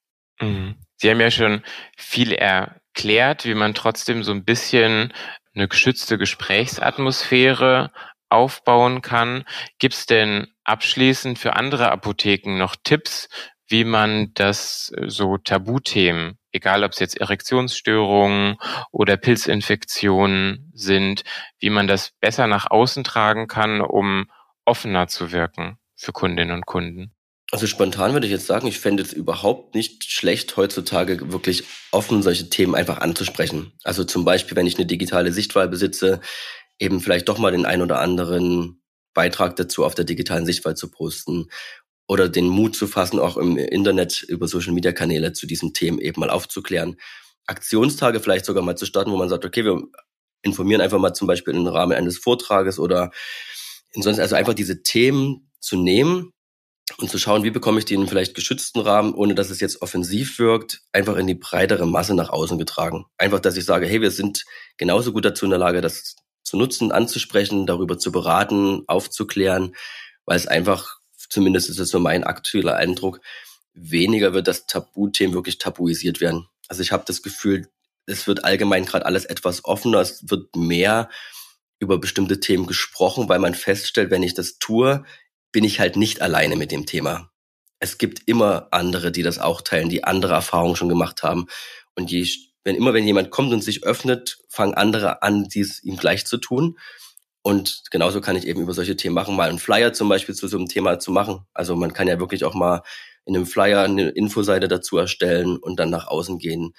Sie 1.02 1.10
haben 1.10 1.22
ja 1.22 1.32
schon 1.32 1.64
viel 1.98 2.34
erklärt, 2.34 3.46
wie 3.46 3.56
man 3.56 3.74
trotzdem 3.74 4.24
so 4.24 4.34
ein 4.34 4.44
bisschen 4.44 5.14
eine 5.56 5.70
geschützte 5.70 6.18
Gesprächsatmosphäre 6.18 7.92
aufbauen 8.28 9.02
kann. 9.02 9.46
Gibt 9.80 9.94
es 9.96 10.06
denn 10.08 10.48
abschließend 10.66 11.40
für 11.40 11.56
andere 11.56 11.92
Apotheken 11.92 12.58
noch 12.58 12.76
Tipps, 12.84 13.30
wie 13.70 13.86
man 13.86 14.34
das 14.34 14.92
äh, 14.98 15.10
so 15.10 15.38
Tabuthemen, 15.38 16.38
egal 16.52 16.84
ob 16.84 16.92
es 16.92 17.00
jetzt 17.00 17.18
Erektionsstörungen 17.18 18.58
oder 18.92 19.16
Pilzinfektionen 19.16 20.70
sind, 20.74 21.24
wie 21.60 21.70
man 21.70 21.88
das 21.88 22.12
besser 22.20 22.48
nach 22.48 22.70
außen 22.70 23.06
tragen 23.06 23.48
kann, 23.48 23.80
um 23.80 24.30
offener 24.66 25.08
zu 25.08 25.32
wirken 25.32 25.78
für 25.96 26.12
Kundinnen 26.12 26.54
und 26.54 26.66
Kunden? 26.66 27.14
Also 27.52 27.66
spontan 27.66 28.14
würde 28.14 28.28
ich 28.28 28.32
jetzt 28.32 28.46
sagen, 28.46 28.68
ich 28.68 28.80
fände 28.80 29.02
es 29.02 29.12
überhaupt 29.12 29.74
nicht 29.74 30.04
schlecht, 30.04 30.56
heutzutage 30.56 31.32
wirklich 31.32 31.64
offen 31.92 32.22
solche 32.22 32.50
Themen 32.50 32.76
einfach 32.76 33.00
anzusprechen. 33.00 33.74
Also 33.84 34.04
zum 34.04 34.24
Beispiel, 34.24 34.56
wenn 34.56 34.68
ich 34.68 34.78
eine 34.78 34.86
digitale 34.86 35.32
Sichtwahl 35.32 35.68
besitze, 35.68 36.22
eben 36.78 37.02
vielleicht 37.02 37.28
doch 37.28 37.40
mal 37.40 37.52
den 37.52 37.66
ein 37.66 37.82
oder 37.82 38.00
anderen 38.00 38.84
Beitrag 39.16 39.56
dazu 39.56 39.84
auf 39.84 39.96
der 39.96 40.06
digitalen 40.06 40.46
Sichtwahl 40.46 40.76
zu 40.78 40.92
posten 40.92 41.48
oder 42.08 42.30
den 42.30 42.48
Mut 42.48 42.76
zu 42.76 42.86
fassen, 42.86 43.20
auch 43.20 43.36
im 43.36 43.58
Internet 43.58 44.22
über 44.22 44.48
Social 44.48 44.74
Media 44.74 44.92
Kanäle 44.92 45.34
zu 45.34 45.48
diesen 45.48 45.74
Themen 45.74 46.00
eben 46.00 46.20
mal 46.20 46.30
aufzuklären. 46.30 46.98
Aktionstage 47.48 48.20
vielleicht 48.20 48.46
sogar 48.46 48.64
mal 48.64 48.78
zu 48.78 48.86
starten, 48.86 49.12
wo 49.12 49.18
man 49.18 49.30
sagt, 49.30 49.44
okay, 49.44 49.66
wir 49.66 49.82
informieren 50.44 50.82
einfach 50.82 51.00
mal 51.00 51.14
zum 51.14 51.28
Beispiel 51.28 51.56
im 51.56 51.66
Rahmen 51.66 51.94
eines 51.94 52.20
Vortrages 52.20 52.78
oder 52.78 53.10
sonst 53.94 54.20
also 54.20 54.36
einfach 54.36 54.54
diese 54.54 54.84
Themen 54.84 55.52
zu 55.60 55.76
nehmen 55.76 56.32
und 56.98 57.10
zu 57.10 57.18
schauen, 57.18 57.44
wie 57.44 57.52
bekomme 57.52 57.80
ich 57.80 57.86
die 57.86 57.94
in 57.94 58.08
vielleicht 58.08 58.36
geschützten 58.36 58.80
Rahmen, 58.80 59.14
ohne 59.14 59.36
dass 59.36 59.50
es 59.50 59.60
jetzt 59.60 59.82
offensiv 59.82 60.40
wirkt, 60.40 60.82
einfach 60.92 61.18
in 61.18 61.28
die 61.28 61.36
breitere 61.36 61.86
Masse 61.86 62.16
nach 62.16 62.30
außen 62.30 62.58
getragen. 62.58 63.06
Einfach, 63.18 63.40
dass 63.40 63.58
ich 63.58 63.66
sage, 63.66 63.86
hey, 63.86 64.02
wir 64.02 64.12
sind 64.12 64.46
genauso 64.78 65.12
gut 65.12 65.26
dazu 65.26 65.46
in 65.46 65.52
der 65.52 65.60
Lage, 65.60 65.82
das 65.82 66.16
zu 66.44 66.58
nutzen, 66.58 66.92
anzusprechen, 66.92 67.68
darüber 67.68 68.00
zu 68.00 68.12
beraten, 68.12 68.84
aufzuklären, 68.88 69.76
weil 70.26 70.38
es 70.38 70.48
einfach 70.48 71.00
zumindest 71.30 71.70
ist 71.70 71.80
es 71.80 71.90
so 71.90 72.00
mein 72.00 72.24
aktueller 72.24 72.76
Eindruck, 72.76 73.22
weniger 73.74 74.34
wird 74.34 74.48
das 74.48 74.66
Tabuthemen 74.66 75.36
wirklich 75.36 75.60
tabuisiert 75.60 76.20
werden. 76.20 76.48
Also 76.68 76.82
ich 76.82 76.92
habe 76.92 77.04
das 77.06 77.22
Gefühl, 77.22 77.70
es 78.06 78.28
wird 78.28 78.44
allgemein 78.44 78.86
gerade 78.86 79.06
alles 79.06 79.26
etwas 79.26 79.64
offener, 79.64 80.00
es 80.00 80.30
wird 80.30 80.56
mehr 80.56 81.10
über 81.80 82.00
bestimmte 82.00 82.40
Themen 82.40 82.68
gesprochen, 82.68 83.30
weil 83.30 83.40
man 83.40 83.54
feststellt, 83.54 84.12
wenn 84.12 84.24
ich 84.24 84.34
das 84.34 84.58
tue, 84.60 85.06
bin 85.52 85.64
ich 85.64 85.80
halt 85.80 85.96
nicht 85.96 86.22
alleine 86.22 86.56
mit 86.56 86.72
dem 86.72 86.86
Thema. 86.86 87.32
Es 87.80 87.98
gibt 87.98 88.28
immer 88.28 88.68
andere, 88.72 89.12
die 89.12 89.24
das 89.24 89.40
auch 89.40 89.62
teilen, 89.62 89.90
die 89.90 90.04
andere 90.04 90.34
Erfahrungen 90.34 90.76
schon 90.76 90.90
gemacht 90.90 91.24
haben. 91.24 91.48
Und 91.96 92.12
je, 92.12 92.28
wenn 92.64 92.76
immer 92.76 92.94
wenn 92.94 93.08
jemand 93.08 93.32
kommt 93.32 93.54
und 93.54 93.64
sich 93.64 93.84
öffnet, 93.84 94.40
fangen 94.50 94.74
andere 94.74 95.22
an, 95.22 95.46
dies 95.46 95.82
ihm 95.84 95.98
gleich 95.98 96.26
zu 96.26 96.38
tun. 96.38 96.78
Und 97.42 97.84
genauso 97.90 98.20
kann 98.20 98.36
ich 98.36 98.46
eben 98.46 98.62
über 98.62 98.74
solche 98.74 98.98
Themen 98.98 99.16
machen, 99.16 99.36
mal 99.36 99.50
einen 99.50 99.60
Flyer 99.60 99.94
zum 99.94 100.10
Beispiel 100.10 100.36
zu 100.36 100.48
so 100.48 100.58
einem 100.58 100.68
Thema 100.68 101.00
zu 101.00 101.12
machen. 101.12 101.46
Also 101.54 101.76
man 101.76 101.94
kann 101.94 102.08
ja 102.08 102.20
wirklich 102.20 102.44
auch 102.44 102.54
mal 102.54 102.84
in 103.26 103.36
einem 103.36 103.46
Flyer 103.46 103.84
eine 103.84 104.10
Infoseite 104.10 104.68
dazu 104.68 104.98
erstellen 104.98 105.58
und 105.58 105.80
dann 105.80 105.90
nach 105.90 106.08
außen 106.08 106.38
gehen, 106.38 106.74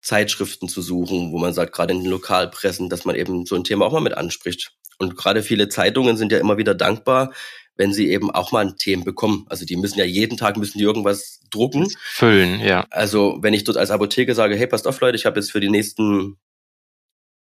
Zeitschriften 0.00 0.68
zu 0.68 0.82
suchen, 0.82 1.32
wo 1.32 1.38
man 1.38 1.54
sagt, 1.54 1.72
gerade 1.72 1.94
in 1.94 2.00
den 2.02 2.10
Lokalpressen, 2.10 2.88
dass 2.88 3.04
man 3.04 3.16
eben 3.16 3.46
so 3.46 3.56
ein 3.56 3.64
Thema 3.64 3.86
auch 3.86 3.92
mal 3.92 4.00
mit 4.00 4.16
anspricht. 4.16 4.72
Und 4.98 5.16
gerade 5.16 5.42
viele 5.42 5.68
Zeitungen 5.68 6.16
sind 6.16 6.30
ja 6.30 6.38
immer 6.38 6.58
wieder 6.58 6.74
dankbar, 6.74 7.32
wenn 7.76 7.92
sie 7.92 8.10
eben 8.10 8.30
auch 8.30 8.52
mal 8.52 8.64
ein 8.64 8.76
Thema 8.76 9.04
bekommen. 9.04 9.46
Also 9.48 9.64
die 9.64 9.76
müssen 9.76 9.98
ja 9.98 10.04
jeden 10.04 10.36
Tag 10.36 10.56
müssen 10.56 10.78
die 10.78 10.84
irgendwas 10.84 11.40
drucken. 11.50 11.88
Füllen, 11.98 12.60
ja. 12.60 12.86
Also 12.90 13.38
wenn 13.40 13.54
ich 13.54 13.64
dort 13.64 13.78
als 13.78 13.90
Apotheke 13.90 14.34
sage, 14.34 14.56
hey, 14.56 14.66
passt 14.66 14.86
auf 14.86 15.00
Leute, 15.00 15.16
ich 15.16 15.26
habe 15.26 15.40
jetzt 15.40 15.50
für 15.50 15.60
die 15.60 15.70
nächsten 15.70 16.38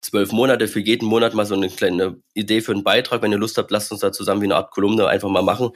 zwölf 0.01 0.31
Monate 0.31 0.67
für 0.67 0.79
jeden 0.79 1.07
Monat 1.07 1.33
mal 1.33 1.45
so 1.45 1.55
eine 1.55 1.69
kleine 1.69 2.21
Idee 2.33 2.61
für 2.61 2.71
einen 2.71 2.83
Beitrag. 2.83 3.21
Wenn 3.21 3.31
ihr 3.31 3.37
Lust 3.37 3.57
habt, 3.57 3.71
lasst 3.71 3.91
uns 3.91 4.01
da 4.01 4.11
zusammen 4.11 4.41
wie 4.41 4.45
eine 4.45 4.55
Art 4.55 4.71
Kolumne 4.71 5.07
einfach 5.07 5.29
mal 5.29 5.43
machen. 5.43 5.71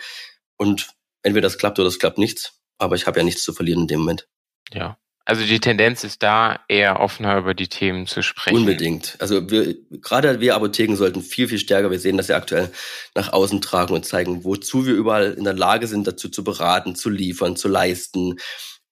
Und 0.58 0.90
entweder 1.24 1.48
das 1.48 1.58
klappt 1.58 1.80
oder 1.80 1.88
es 1.88 2.00
klappt 2.00 2.18
nichts. 2.18 2.60
Aber 2.78 2.96
ich 2.96 3.08
habe 3.08 3.20
ja 3.20 3.24
nichts 3.24 3.44
zu 3.44 3.54
verlieren 3.54 3.82
in 3.82 3.88
dem 3.88 4.00
Moment. 4.00 4.28
Ja. 4.72 4.98
Also 5.30 5.46
die 5.46 5.60
Tendenz 5.60 6.04
ist 6.04 6.24
da, 6.24 6.60
eher 6.68 7.00
offener 7.00 7.38
über 7.38 7.54
die 7.54 7.68
Themen 7.68 8.08
zu 8.08 8.24
sprechen. 8.24 8.58
Unbedingt. 8.58 9.16
Also 9.20 9.48
wir, 9.52 9.76
gerade 10.02 10.40
wir 10.40 10.56
Apotheken 10.56 10.96
sollten 10.96 11.22
viel, 11.22 11.48
viel 11.48 11.60
stärker, 11.60 11.92
wir 11.92 12.00
sehen 12.00 12.18
das 12.18 12.30
ja 12.30 12.36
aktuell, 12.36 12.72
nach 13.14 13.32
außen 13.32 13.62
tragen 13.62 13.94
und 13.94 14.08
zeigen, 14.08 14.44
wozu 14.44 14.88
wir 14.88 14.96
überall 14.96 15.34
in 15.34 15.44
der 15.44 15.54
Lage 15.54 15.86
sind, 15.86 16.08
dazu 16.08 16.30
zu 16.30 16.44
beraten, 16.44 16.96
zu 16.96 17.12
liefern, 17.12 17.56
zu 17.56 17.68
leisten 17.68 18.40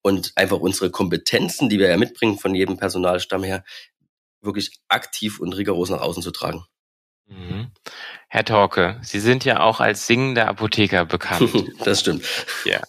und 0.03 0.33
einfach 0.35 0.59
unsere 0.59 0.91
Kompetenzen, 0.91 1.69
die 1.69 1.79
wir 1.79 1.89
ja 1.89 1.97
mitbringen 1.97 2.37
von 2.37 2.53
jedem 2.53 2.77
Personalstamm 2.77 3.43
her, 3.43 3.63
wirklich 4.39 4.77
aktiv 4.89 5.39
und 5.39 5.53
rigoros 5.53 5.89
nach 5.89 6.01
außen 6.01 6.21
zu 6.21 6.29
tragen. 6.29 6.63
Mhm. 7.25 7.71
Herr 8.29 8.43
Torke, 8.43 8.99
Sie 9.01 9.21
sind 9.21 9.45
ja 9.45 9.61
auch 9.61 9.79
als 9.79 10.05
singender 10.05 10.49
Apotheker 10.49 11.05
bekannt. 11.05 11.49
das 11.85 12.01
stimmt. 12.01 12.25
Ja. 12.65 12.81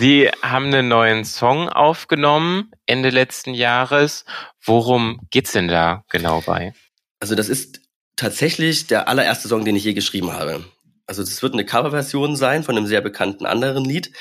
Sie 0.00 0.28
haben 0.42 0.66
einen 0.66 0.88
neuen 0.88 1.24
Song 1.24 1.68
aufgenommen 1.68 2.72
Ende 2.86 3.10
letzten 3.10 3.54
Jahres. 3.54 4.24
Worum 4.60 5.20
geht's 5.30 5.52
denn 5.52 5.68
da 5.68 6.04
genau 6.10 6.42
bei? 6.44 6.74
Also 7.20 7.36
das 7.36 7.48
ist 7.48 7.80
tatsächlich 8.16 8.88
der 8.88 9.06
allererste 9.06 9.46
Song, 9.46 9.64
den 9.64 9.76
ich 9.76 9.84
je 9.84 9.94
geschrieben 9.94 10.32
habe. 10.32 10.64
Also 11.06 11.22
das 11.22 11.40
wird 11.42 11.54
eine 11.54 11.64
Coverversion 11.64 12.34
sein 12.34 12.64
von 12.64 12.76
einem 12.76 12.86
sehr 12.86 13.00
bekannten 13.00 13.46
anderen 13.46 13.84
Lied. 13.84 14.12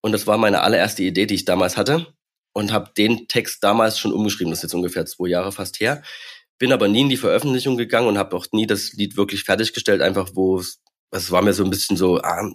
Und 0.00 0.12
das 0.12 0.26
war 0.26 0.36
meine 0.36 0.62
allererste 0.62 1.02
Idee, 1.02 1.26
die 1.26 1.34
ich 1.34 1.44
damals 1.44 1.76
hatte 1.76 2.06
und 2.52 2.72
habe 2.72 2.90
den 2.96 3.28
Text 3.28 3.62
damals 3.62 3.98
schon 3.98 4.12
umgeschrieben. 4.12 4.50
Das 4.50 4.58
ist 4.58 4.64
jetzt 4.64 4.74
ungefähr 4.74 5.06
zwei 5.06 5.28
Jahre 5.28 5.52
fast 5.52 5.78
her. 5.80 6.02
Bin 6.58 6.72
aber 6.72 6.88
nie 6.88 7.02
in 7.02 7.08
die 7.08 7.16
Veröffentlichung 7.16 7.76
gegangen 7.76 8.08
und 8.08 8.18
habe 8.18 8.36
auch 8.36 8.46
nie 8.52 8.66
das 8.66 8.92
Lied 8.92 9.16
wirklich 9.16 9.44
fertiggestellt, 9.44 10.02
einfach 10.02 10.30
wo 10.34 10.58
es, 10.58 10.80
es 11.10 11.30
war 11.30 11.42
mir 11.42 11.54
so 11.54 11.64
ein 11.64 11.70
bisschen 11.70 11.96
so, 11.96 12.20
ah, 12.20 12.50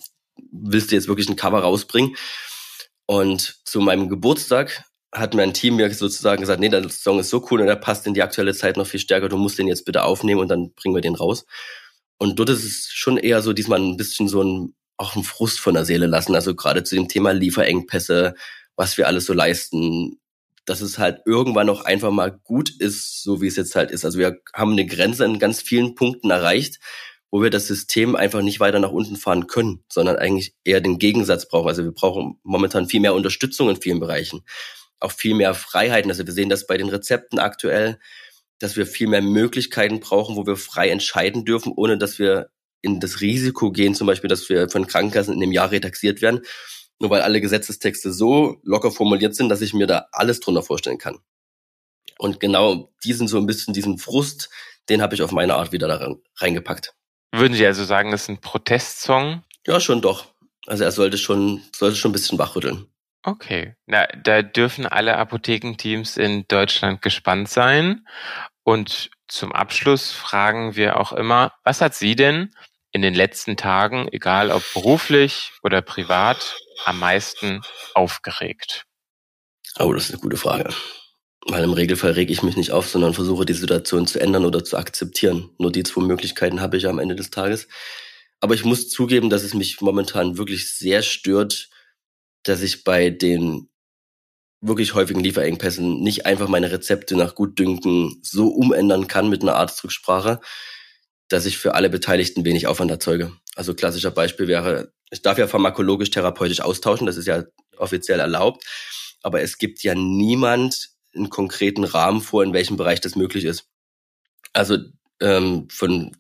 willst 0.51 0.91
du 0.91 0.95
jetzt 0.95 1.07
wirklich 1.07 1.29
ein 1.29 1.35
Cover 1.35 1.59
rausbringen? 1.59 2.15
Und 3.05 3.59
zu 3.65 3.81
meinem 3.81 4.09
Geburtstag 4.09 4.83
hat 5.13 5.35
mein 5.35 5.53
Team 5.53 5.75
mir 5.75 5.93
sozusagen 5.93 6.41
gesagt, 6.41 6.59
nee, 6.59 6.69
der 6.69 6.89
Song 6.89 7.19
ist 7.19 7.29
so 7.29 7.45
cool 7.51 7.61
und 7.61 7.67
der 7.67 7.75
passt 7.75 8.07
in 8.07 8.13
die 8.13 8.23
aktuelle 8.23 8.53
Zeit 8.53 8.77
noch 8.77 8.87
viel 8.87 8.99
stärker, 8.99 9.29
du 9.29 9.37
musst 9.37 9.59
den 9.59 9.67
jetzt 9.67 9.85
bitte 9.85 10.03
aufnehmen 10.03 10.41
und 10.41 10.47
dann 10.47 10.73
bringen 10.73 10.95
wir 10.95 11.01
den 11.01 11.15
raus. 11.15 11.45
Und 12.17 12.39
dort 12.39 12.49
ist 12.49 12.63
es 12.63 12.89
schon 12.91 13.17
eher 13.17 13.41
so 13.41 13.53
diesmal 13.53 13.79
ein 13.79 13.97
bisschen 13.97 14.27
so 14.27 14.41
ein, 14.43 14.75
auch 14.97 15.15
ein 15.15 15.23
Frust 15.23 15.59
von 15.59 15.73
der 15.73 15.85
Seele 15.85 16.07
lassen. 16.07 16.35
Also 16.35 16.55
gerade 16.55 16.83
zu 16.83 16.95
dem 16.95 17.07
Thema 17.07 17.31
Lieferengpässe, 17.31 18.33
was 18.75 18.97
wir 18.97 19.07
alles 19.07 19.25
so 19.25 19.33
leisten, 19.33 20.19
dass 20.65 20.81
es 20.81 20.97
halt 20.97 21.21
irgendwann 21.25 21.69
auch 21.69 21.83
einfach 21.83 22.11
mal 22.11 22.31
gut 22.43 22.69
ist, 22.69 23.21
so 23.21 23.41
wie 23.41 23.47
es 23.47 23.55
jetzt 23.55 23.75
halt 23.75 23.91
ist. 23.91 24.05
Also 24.05 24.19
wir 24.19 24.37
haben 24.53 24.71
eine 24.71 24.85
Grenze 24.85 25.25
in 25.25 25.39
ganz 25.39 25.61
vielen 25.61 25.95
Punkten 25.95 26.29
erreicht, 26.29 26.79
wo 27.31 27.41
wir 27.41 27.49
das 27.49 27.67
System 27.67 28.15
einfach 28.15 28.41
nicht 28.41 28.59
weiter 28.59 28.79
nach 28.79 28.91
unten 28.91 29.15
fahren 29.15 29.47
können, 29.47 29.83
sondern 29.91 30.17
eigentlich 30.17 30.55
eher 30.63 30.81
den 30.81 30.99
Gegensatz 30.99 31.47
brauchen. 31.47 31.67
Also 31.67 31.83
wir 31.83 31.91
brauchen 31.91 32.39
momentan 32.43 32.87
viel 32.87 32.99
mehr 32.99 33.15
Unterstützung 33.15 33.69
in 33.69 33.81
vielen 33.81 33.99
Bereichen, 33.99 34.45
auch 34.99 35.11
viel 35.11 35.33
mehr 35.33 35.53
Freiheiten. 35.53 36.11
Also 36.11 36.25
wir 36.25 36.33
sehen 36.33 36.49
das 36.49 36.67
bei 36.67 36.77
den 36.77 36.89
Rezepten 36.89 37.39
aktuell, 37.39 37.99
dass 38.59 38.77
wir 38.77 38.85
viel 38.85 39.07
mehr 39.07 39.21
Möglichkeiten 39.21 39.99
brauchen, 39.99 40.35
wo 40.35 40.45
wir 40.45 40.55
frei 40.55 40.89
entscheiden 40.89 41.43
dürfen, 41.43 41.73
ohne 41.75 41.97
dass 41.97 42.19
wir 42.19 42.49
in 42.81 42.99
das 42.99 43.19
Risiko 43.19 43.71
gehen, 43.71 43.95
zum 43.95 44.07
Beispiel, 44.07 44.27
dass 44.27 44.47
wir 44.49 44.69
von 44.69 44.87
Krankenkassen 44.87 45.33
in 45.33 45.39
dem 45.39 45.51
Jahr 45.51 45.71
retaxiert 45.71 46.21
werden, 46.21 46.41
nur 46.99 47.09
weil 47.09 47.21
alle 47.21 47.41
Gesetzestexte 47.41 48.13
so 48.13 48.59
locker 48.63 48.91
formuliert 48.91 49.35
sind, 49.35 49.49
dass 49.49 49.61
ich 49.61 49.73
mir 49.73 49.87
da 49.87 50.07
alles 50.11 50.39
drunter 50.39 50.63
vorstellen 50.63 50.97
kann. 50.97 51.19
Und 52.17 52.39
genau 52.39 52.93
diesen 53.03 53.27
so 53.27 53.37
ein 53.37 53.45
bisschen, 53.45 53.73
diesen 53.73 53.97
Frust, 53.97 54.49
den 54.89 55.01
habe 55.01 55.15
ich 55.15 55.21
auf 55.21 55.31
meine 55.31 55.55
Art 55.55 55.71
wieder 55.71 55.87
da 55.87 56.15
reingepackt. 56.37 56.93
Würden 57.33 57.53
Sie 57.53 57.65
also 57.65 57.83
sagen, 57.83 58.11
das 58.11 58.23
ist 58.23 58.29
ein 58.29 58.41
Protestsong? 58.41 59.43
Ja, 59.65 59.79
schon 59.79 60.01
doch. 60.01 60.27
Also 60.67 60.83
er 60.83 60.91
sollte 60.91 61.17
schon, 61.17 61.61
sollte 61.75 61.95
schon 61.95 62.11
ein 62.11 62.13
bisschen 62.13 62.37
wachrütteln. 62.37 62.87
Okay, 63.25 63.75
na, 63.85 64.05
da 64.07 64.41
dürfen 64.41 64.85
alle 64.85 65.17
Apothekenteams 65.17 66.17
in 66.17 66.45
Deutschland 66.47 67.01
gespannt 67.01 67.49
sein. 67.49 68.05
Und 68.63 69.11
zum 69.27 69.51
Abschluss 69.51 70.11
fragen 70.11 70.75
wir 70.75 70.99
auch 70.99 71.13
immer, 71.13 71.53
was 71.63 71.81
hat 71.81 71.95
Sie 71.95 72.15
denn 72.15 72.53
in 72.93 73.01
den 73.01 73.15
letzten 73.15 73.57
Tagen, 73.57 74.07
egal 74.11 74.51
ob 74.51 74.63
beruflich 74.73 75.51
oder 75.63 75.81
privat, 75.81 76.55
am 76.85 76.99
meisten 76.99 77.61
aufgeregt? 77.95 78.85
Oh, 79.79 79.91
das 79.91 80.05
ist 80.05 80.11
eine 80.11 80.21
gute 80.21 80.37
Frage. 80.37 80.73
Weil 81.47 81.63
im 81.63 81.73
Regelfall 81.73 82.11
rege 82.11 82.31
ich 82.31 82.43
mich 82.43 82.55
nicht 82.55 82.71
auf, 82.71 82.87
sondern 82.87 83.13
versuche 83.13 83.45
die 83.45 83.53
Situation 83.53 84.07
zu 84.07 84.19
ändern 84.19 84.45
oder 84.45 84.63
zu 84.63 84.77
akzeptieren. 84.77 85.49
Nur 85.57 85.71
die 85.71 85.83
zwei 85.83 86.03
Möglichkeiten 86.03 86.61
habe 86.61 86.77
ich 86.77 86.87
am 86.87 86.99
Ende 86.99 87.15
des 87.15 87.31
Tages. 87.31 87.67
Aber 88.39 88.53
ich 88.53 88.63
muss 88.63 88.89
zugeben, 88.89 89.29
dass 89.29 89.43
es 89.43 89.53
mich 89.53 89.81
momentan 89.81 90.37
wirklich 90.37 90.71
sehr 90.71 91.01
stört, 91.01 91.69
dass 92.43 92.61
ich 92.61 92.83
bei 92.83 93.09
den 93.09 93.69
wirklich 94.61 94.93
häufigen 94.93 95.21
Lieferengpässen 95.21 96.01
nicht 96.01 96.25
einfach 96.25 96.47
meine 96.47 96.71
Rezepte 96.71 97.17
nach 97.17 97.35
Gutdünken 97.35 98.19
so 98.21 98.47
umändern 98.47 99.07
kann 99.07 99.29
mit 99.29 99.41
einer 99.41 99.55
Arztrücksprache, 99.55 100.39
dass 101.29 101.45
ich 101.45 101.57
für 101.57 101.75
alle 101.75 101.89
Beteiligten 101.89 102.45
wenig 102.45 102.67
Aufwand 102.67 102.91
erzeuge. 102.91 103.31
Also 103.55 103.73
klassischer 103.73 104.11
Beispiel 104.11 104.47
wäre, 104.47 104.93
ich 105.11 105.21
darf 105.21 105.37
ja 105.37 105.47
pharmakologisch 105.47 106.11
therapeutisch 106.11 106.61
austauschen, 106.61 107.07
das 107.07 107.17
ist 107.17 107.27
ja 107.27 107.43
offiziell 107.77 108.19
erlaubt, 108.19 108.63
aber 109.21 109.41
es 109.41 109.57
gibt 109.57 109.83
ja 109.83 109.95
niemand 109.95 110.89
einen 111.15 111.29
konkreten 111.29 111.83
Rahmen 111.83 112.21
vor, 112.21 112.43
in 112.43 112.53
welchem 112.53 112.77
Bereich 112.77 113.01
das 113.01 113.15
möglich 113.15 113.45
ist. 113.45 113.65
Also 114.51 114.77
ähm, 115.19 115.67
von 115.71 116.15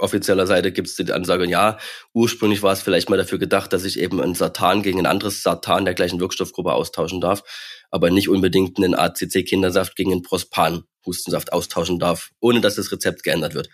offizieller 0.00 0.46
Seite 0.46 0.72
gibt 0.72 0.88
es 0.88 0.96
die 0.96 1.12
Ansage, 1.12 1.46
ja, 1.46 1.78
ursprünglich 2.12 2.62
war 2.62 2.72
es 2.72 2.82
vielleicht 2.82 3.10
mal 3.10 3.16
dafür 3.16 3.38
gedacht, 3.38 3.72
dass 3.72 3.84
ich 3.84 3.98
eben 3.98 4.20
ein 4.20 4.34
Satan 4.34 4.82
gegen 4.82 4.98
ein 4.98 5.06
anderes 5.06 5.42
Satan 5.42 5.84
der 5.84 5.94
gleichen 5.94 6.20
Wirkstoffgruppe 6.20 6.72
austauschen 6.72 7.20
darf, 7.20 7.42
aber 7.90 8.10
nicht 8.10 8.28
unbedingt 8.28 8.78
einen 8.78 8.94
ACC-Kindersaft 8.94 9.96
gegen 9.96 10.12
einen 10.12 10.22
Prospan-Hustensaft 10.22 11.52
austauschen 11.52 11.98
darf, 11.98 12.30
ohne 12.40 12.60
dass 12.60 12.76
das 12.76 12.90
Rezept 12.92 13.22
geändert 13.22 13.54
wird. 13.54 13.68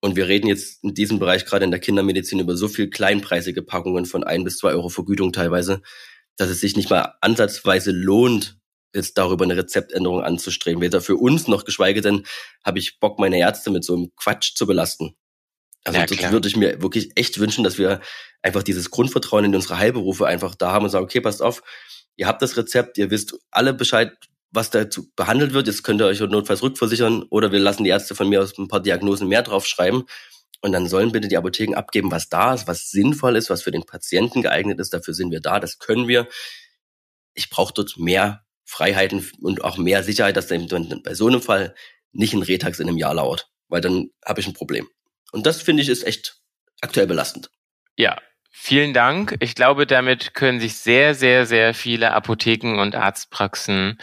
Und 0.00 0.16
wir 0.16 0.28
reden 0.28 0.46
jetzt 0.46 0.82
in 0.82 0.94
diesem 0.94 1.18
Bereich 1.18 1.44
gerade 1.44 1.64
in 1.64 1.70
der 1.70 1.80
Kindermedizin 1.80 2.40
über 2.40 2.56
so 2.56 2.68
viel 2.68 2.88
kleinpreisige 2.88 3.62
Packungen 3.62 4.06
von 4.06 4.24
ein 4.24 4.44
bis 4.44 4.56
zwei 4.56 4.70
Euro 4.70 4.88
Vergütung 4.88 5.32
teilweise, 5.32 5.82
dass 6.36 6.48
es 6.48 6.60
sich 6.60 6.76
nicht 6.76 6.88
mal 6.88 7.14
ansatzweise 7.20 7.90
lohnt, 7.90 8.58
jetzt 8.94 9.18
darüber 9.18 9.44
eine 9.44 9.56
Rezeptänderung 9.56 10.22
anzustreben. 10.22 10.80
Weder 10.80 11.00
für 11.00 11.16
uns 11.16 11.48
noch 11.48 11.64
geschweige 11.64 12.00
denn 12.00 12.24
habe 12.64 12.78
ich 12.78 12.98
Bock, 12.98 13.18
meine 13.18 13.38
Ärzte 13.38 13.70
mit 13.70 13.84
so 13.84 13.94
einem 13.94 14.10
Quatsch 14.16 14.54
zu 14.54 14.66
belasten. 14.66 15.14
Also 15.84 15.98
ja, 15.98 16.06
das 16.06 16.32
würde 16.32 16.48
ich 16.48 16.56
mir 16.56 16.82
wirklich 16.82 17.12
echt 17.16 17.38
wünschen, 17.38 17.64
dass 17.64 17.78
wir 17.78 18.00
einfach 18.42 18.62
dieses 18.62 18.90
Grundvertrauen 18.90 19.46
in 19.46 19.54
unsere 19.54 19.78
Heilberufe 19.78 20.26
einfach 20.26 20.54
da 20.54 20.72
haben 20.72 20.84
und 20.84 20.90
sagen, 20.90 21.04
okay, 21.04 21.20
passt 21.20 21.42
auf, 21.42 21.62
ihr 22.16 22.26
habt 22.26 22.42
das 22.42 22.56
Rezept, 22.56 22.98
ihr 22.98 23.10
wisst 23.10 23.38
alle 23.50 23.72
Bescheid, 23.72 24.12
was 24.50 24.70
dazu 24.70 25.10
behandelt 25.14 25.52
wird. 25.52 25.66
Jetzt 25.66 25.82
könnt 25.82 26.00
ihr 26.00 26.06
euch 26.06 26.20
notfalls 26.20 26.62
rückversichern 26.62 27.22
oder 27.24 27.52
wir 27.52 27.60
lassen 27.60 27.84
die 27.84 27.90
Ärzte 27.90 28.14
von 28.14 28.28
mir 28.28 28.42
aus 28.42 28.56
ein 28.58 28.68
paar 28.68 28.80
Diagnosen 28.80 29.28
mehr 29.28 29.42
draufschreiben. 29.42 30.04
Und 30.62 30.72
dann 30.72 30.88
sollen 30.88 31.12
bitte 31.12 31.28
die 31.28 31.36
Apotheken 31.36 31.74
abgeben, 31.74 32.10
was 32.10 32.28
da 32.28 32.52
ist, 32.52 32.66
was 32.66 32.90
sinnvoll 32.90 33.36
ist, 33.36 33.48
was 33.48 33.62
für 33.62 33.70
den 33.70 33.84
Patienten 33.84 34.42
geeignet 34.42 34.78
ist. 34.78 34.92
Dafür 34.92 35.14
sind 35.14 35.30
wir 35.30 35.40
da, 35.40 35.58
das 35.58 35.78
können 35.78 36.06
wir. 36.06 36.28
Ich 37.34 37.48
brauche 37.48 37.72
dort 37.72 37.96
mehr 37.96 38.44
Freiheiten 38.64 39.26
und 39.40 39.64
auch 39.64 39.78
mehr 39.78 40.04
Sicherheit, 40.04 40.36
dass 40.36 40.48
dann 40.48 40.68
bei 41.02 41.14
so 41.14 41.26
einem 41.28 41.40
Fall 41.40 41.74
nicht 42.12 42.34
ein 42.34 42.42
Retax 42.42 42.78
in 42.78 42.88
einem 42.88 42.98
Jahr 42.98 43.14
lauert, 43.14 43.50
weil 43.68 43.80
dann 43.80 44.10
habe 44.24 44.40
ich 44.40 44.46
ein 44.46 44.52
Problem. 44.52 44.88
Und 45.32 45.46
das 45.46 45.62
finde 45.62 45.82
ich 45.82 45.88
ist 45.88 46.06
echt 46.06 46.40
aktuell 46.80 47.06
belastend. 47.06 47.50
Ja, 47.96 48.20
vielen 48.50 48.92
Dank. 48.92 49.36
Ich 49.40 49.54
glaube, 49.54 49.86
damit 49.86 50.34
können 50.34 50.60
sich 50.60 50.76
sehr, 50.76 51.14
sehr, 51.14 51.46
sehr 51.46 51.74
viele 51.74 52.12
Apotheken 52.12 52.80
und 52.80 52.94
Arztpraxen 52.94 53.98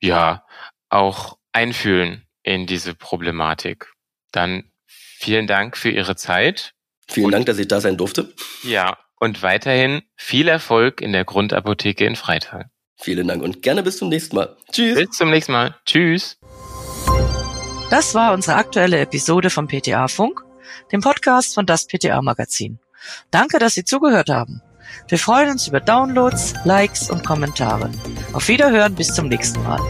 ja 0.00 0.44
auch 0.88 1.38
einfühlen 1.52 2.26
in 2.42 2.66
diese 2.66 2.94
Problematik. 2.94 3.92
Dann 4.32 4.70
vielen 4.86 5.46
Dank 5.46 5.76
für 5.76 5.90
Ihre 5.90 6.16
Zeit. 6.16 6.72
Vielen 7.08 7.26
und, 7.26 7.32
Dank, 7.32 7.46
dass 7.46 7.58
ich 7.58 7.68
da 7.68 7.80
sein 7.80 7.96
durfte. 7.96 8.32
Ja, 8.62 8.98
und 9.18 9.42
weiterhin 9.42 10.02
viel 10.16 10.48
Erfolg 10.48 11.00
in 11.00 11.12
der 11.12 11.24
Grundapotheke 11.24 12.04
in 12.04 12.16
Freital. 12.16 12.70
Vielen 12.96 13.28
Dank 13.28 13.42
und 13.42 13.62
gerne 13.62 13.82
bis 13.82 13.98
zum 13.98 14.08
nächsten 14.08 14.36
Mal. 14.36 14.56
Tschüss. 14.72 14.98
Bis 14.98 15.10
zum 15.10 15.30
nächsten 15.30 15.52
Mal. 15.52 15.76
Tschüss. 15.84 16.38
Das 17.90 18.14
war 18.14 18.32
unsere 18.32 18.56
aktuelle 18.56 19.00
Episode 19.00 19.50
vom 19.50 19.68
PTA 19.68 20.08
Funk 20.08 20.44
dem 20.92 21.00
Podcast 21.00 21.54
von 21.54 21.66
das 21.66 21.86
PTA 21.86 22.22
Magazin. 22.22 22.78
Danke, 23.30 23.58
dass 23.58 23.74
Sie 23.74 23.84
zugehört 23.84 24.30
haben. 24.30 24.62
Wir 25.08 25.18
freuen 25.18 25.50
uns 25.50 25.68
über 25.68 25.80
Downloads, 25.80 26.54
Likes 26.64 27.10
und 27.10 27.24
Kommentare. 27.24 27.90
Auf 28.32 28.48
Wiederhören 28.48 28.94
bis 28.94 29.12
zum 29.14 29.28
nächsten 29.28 29.62
Mal. 29.62 29.80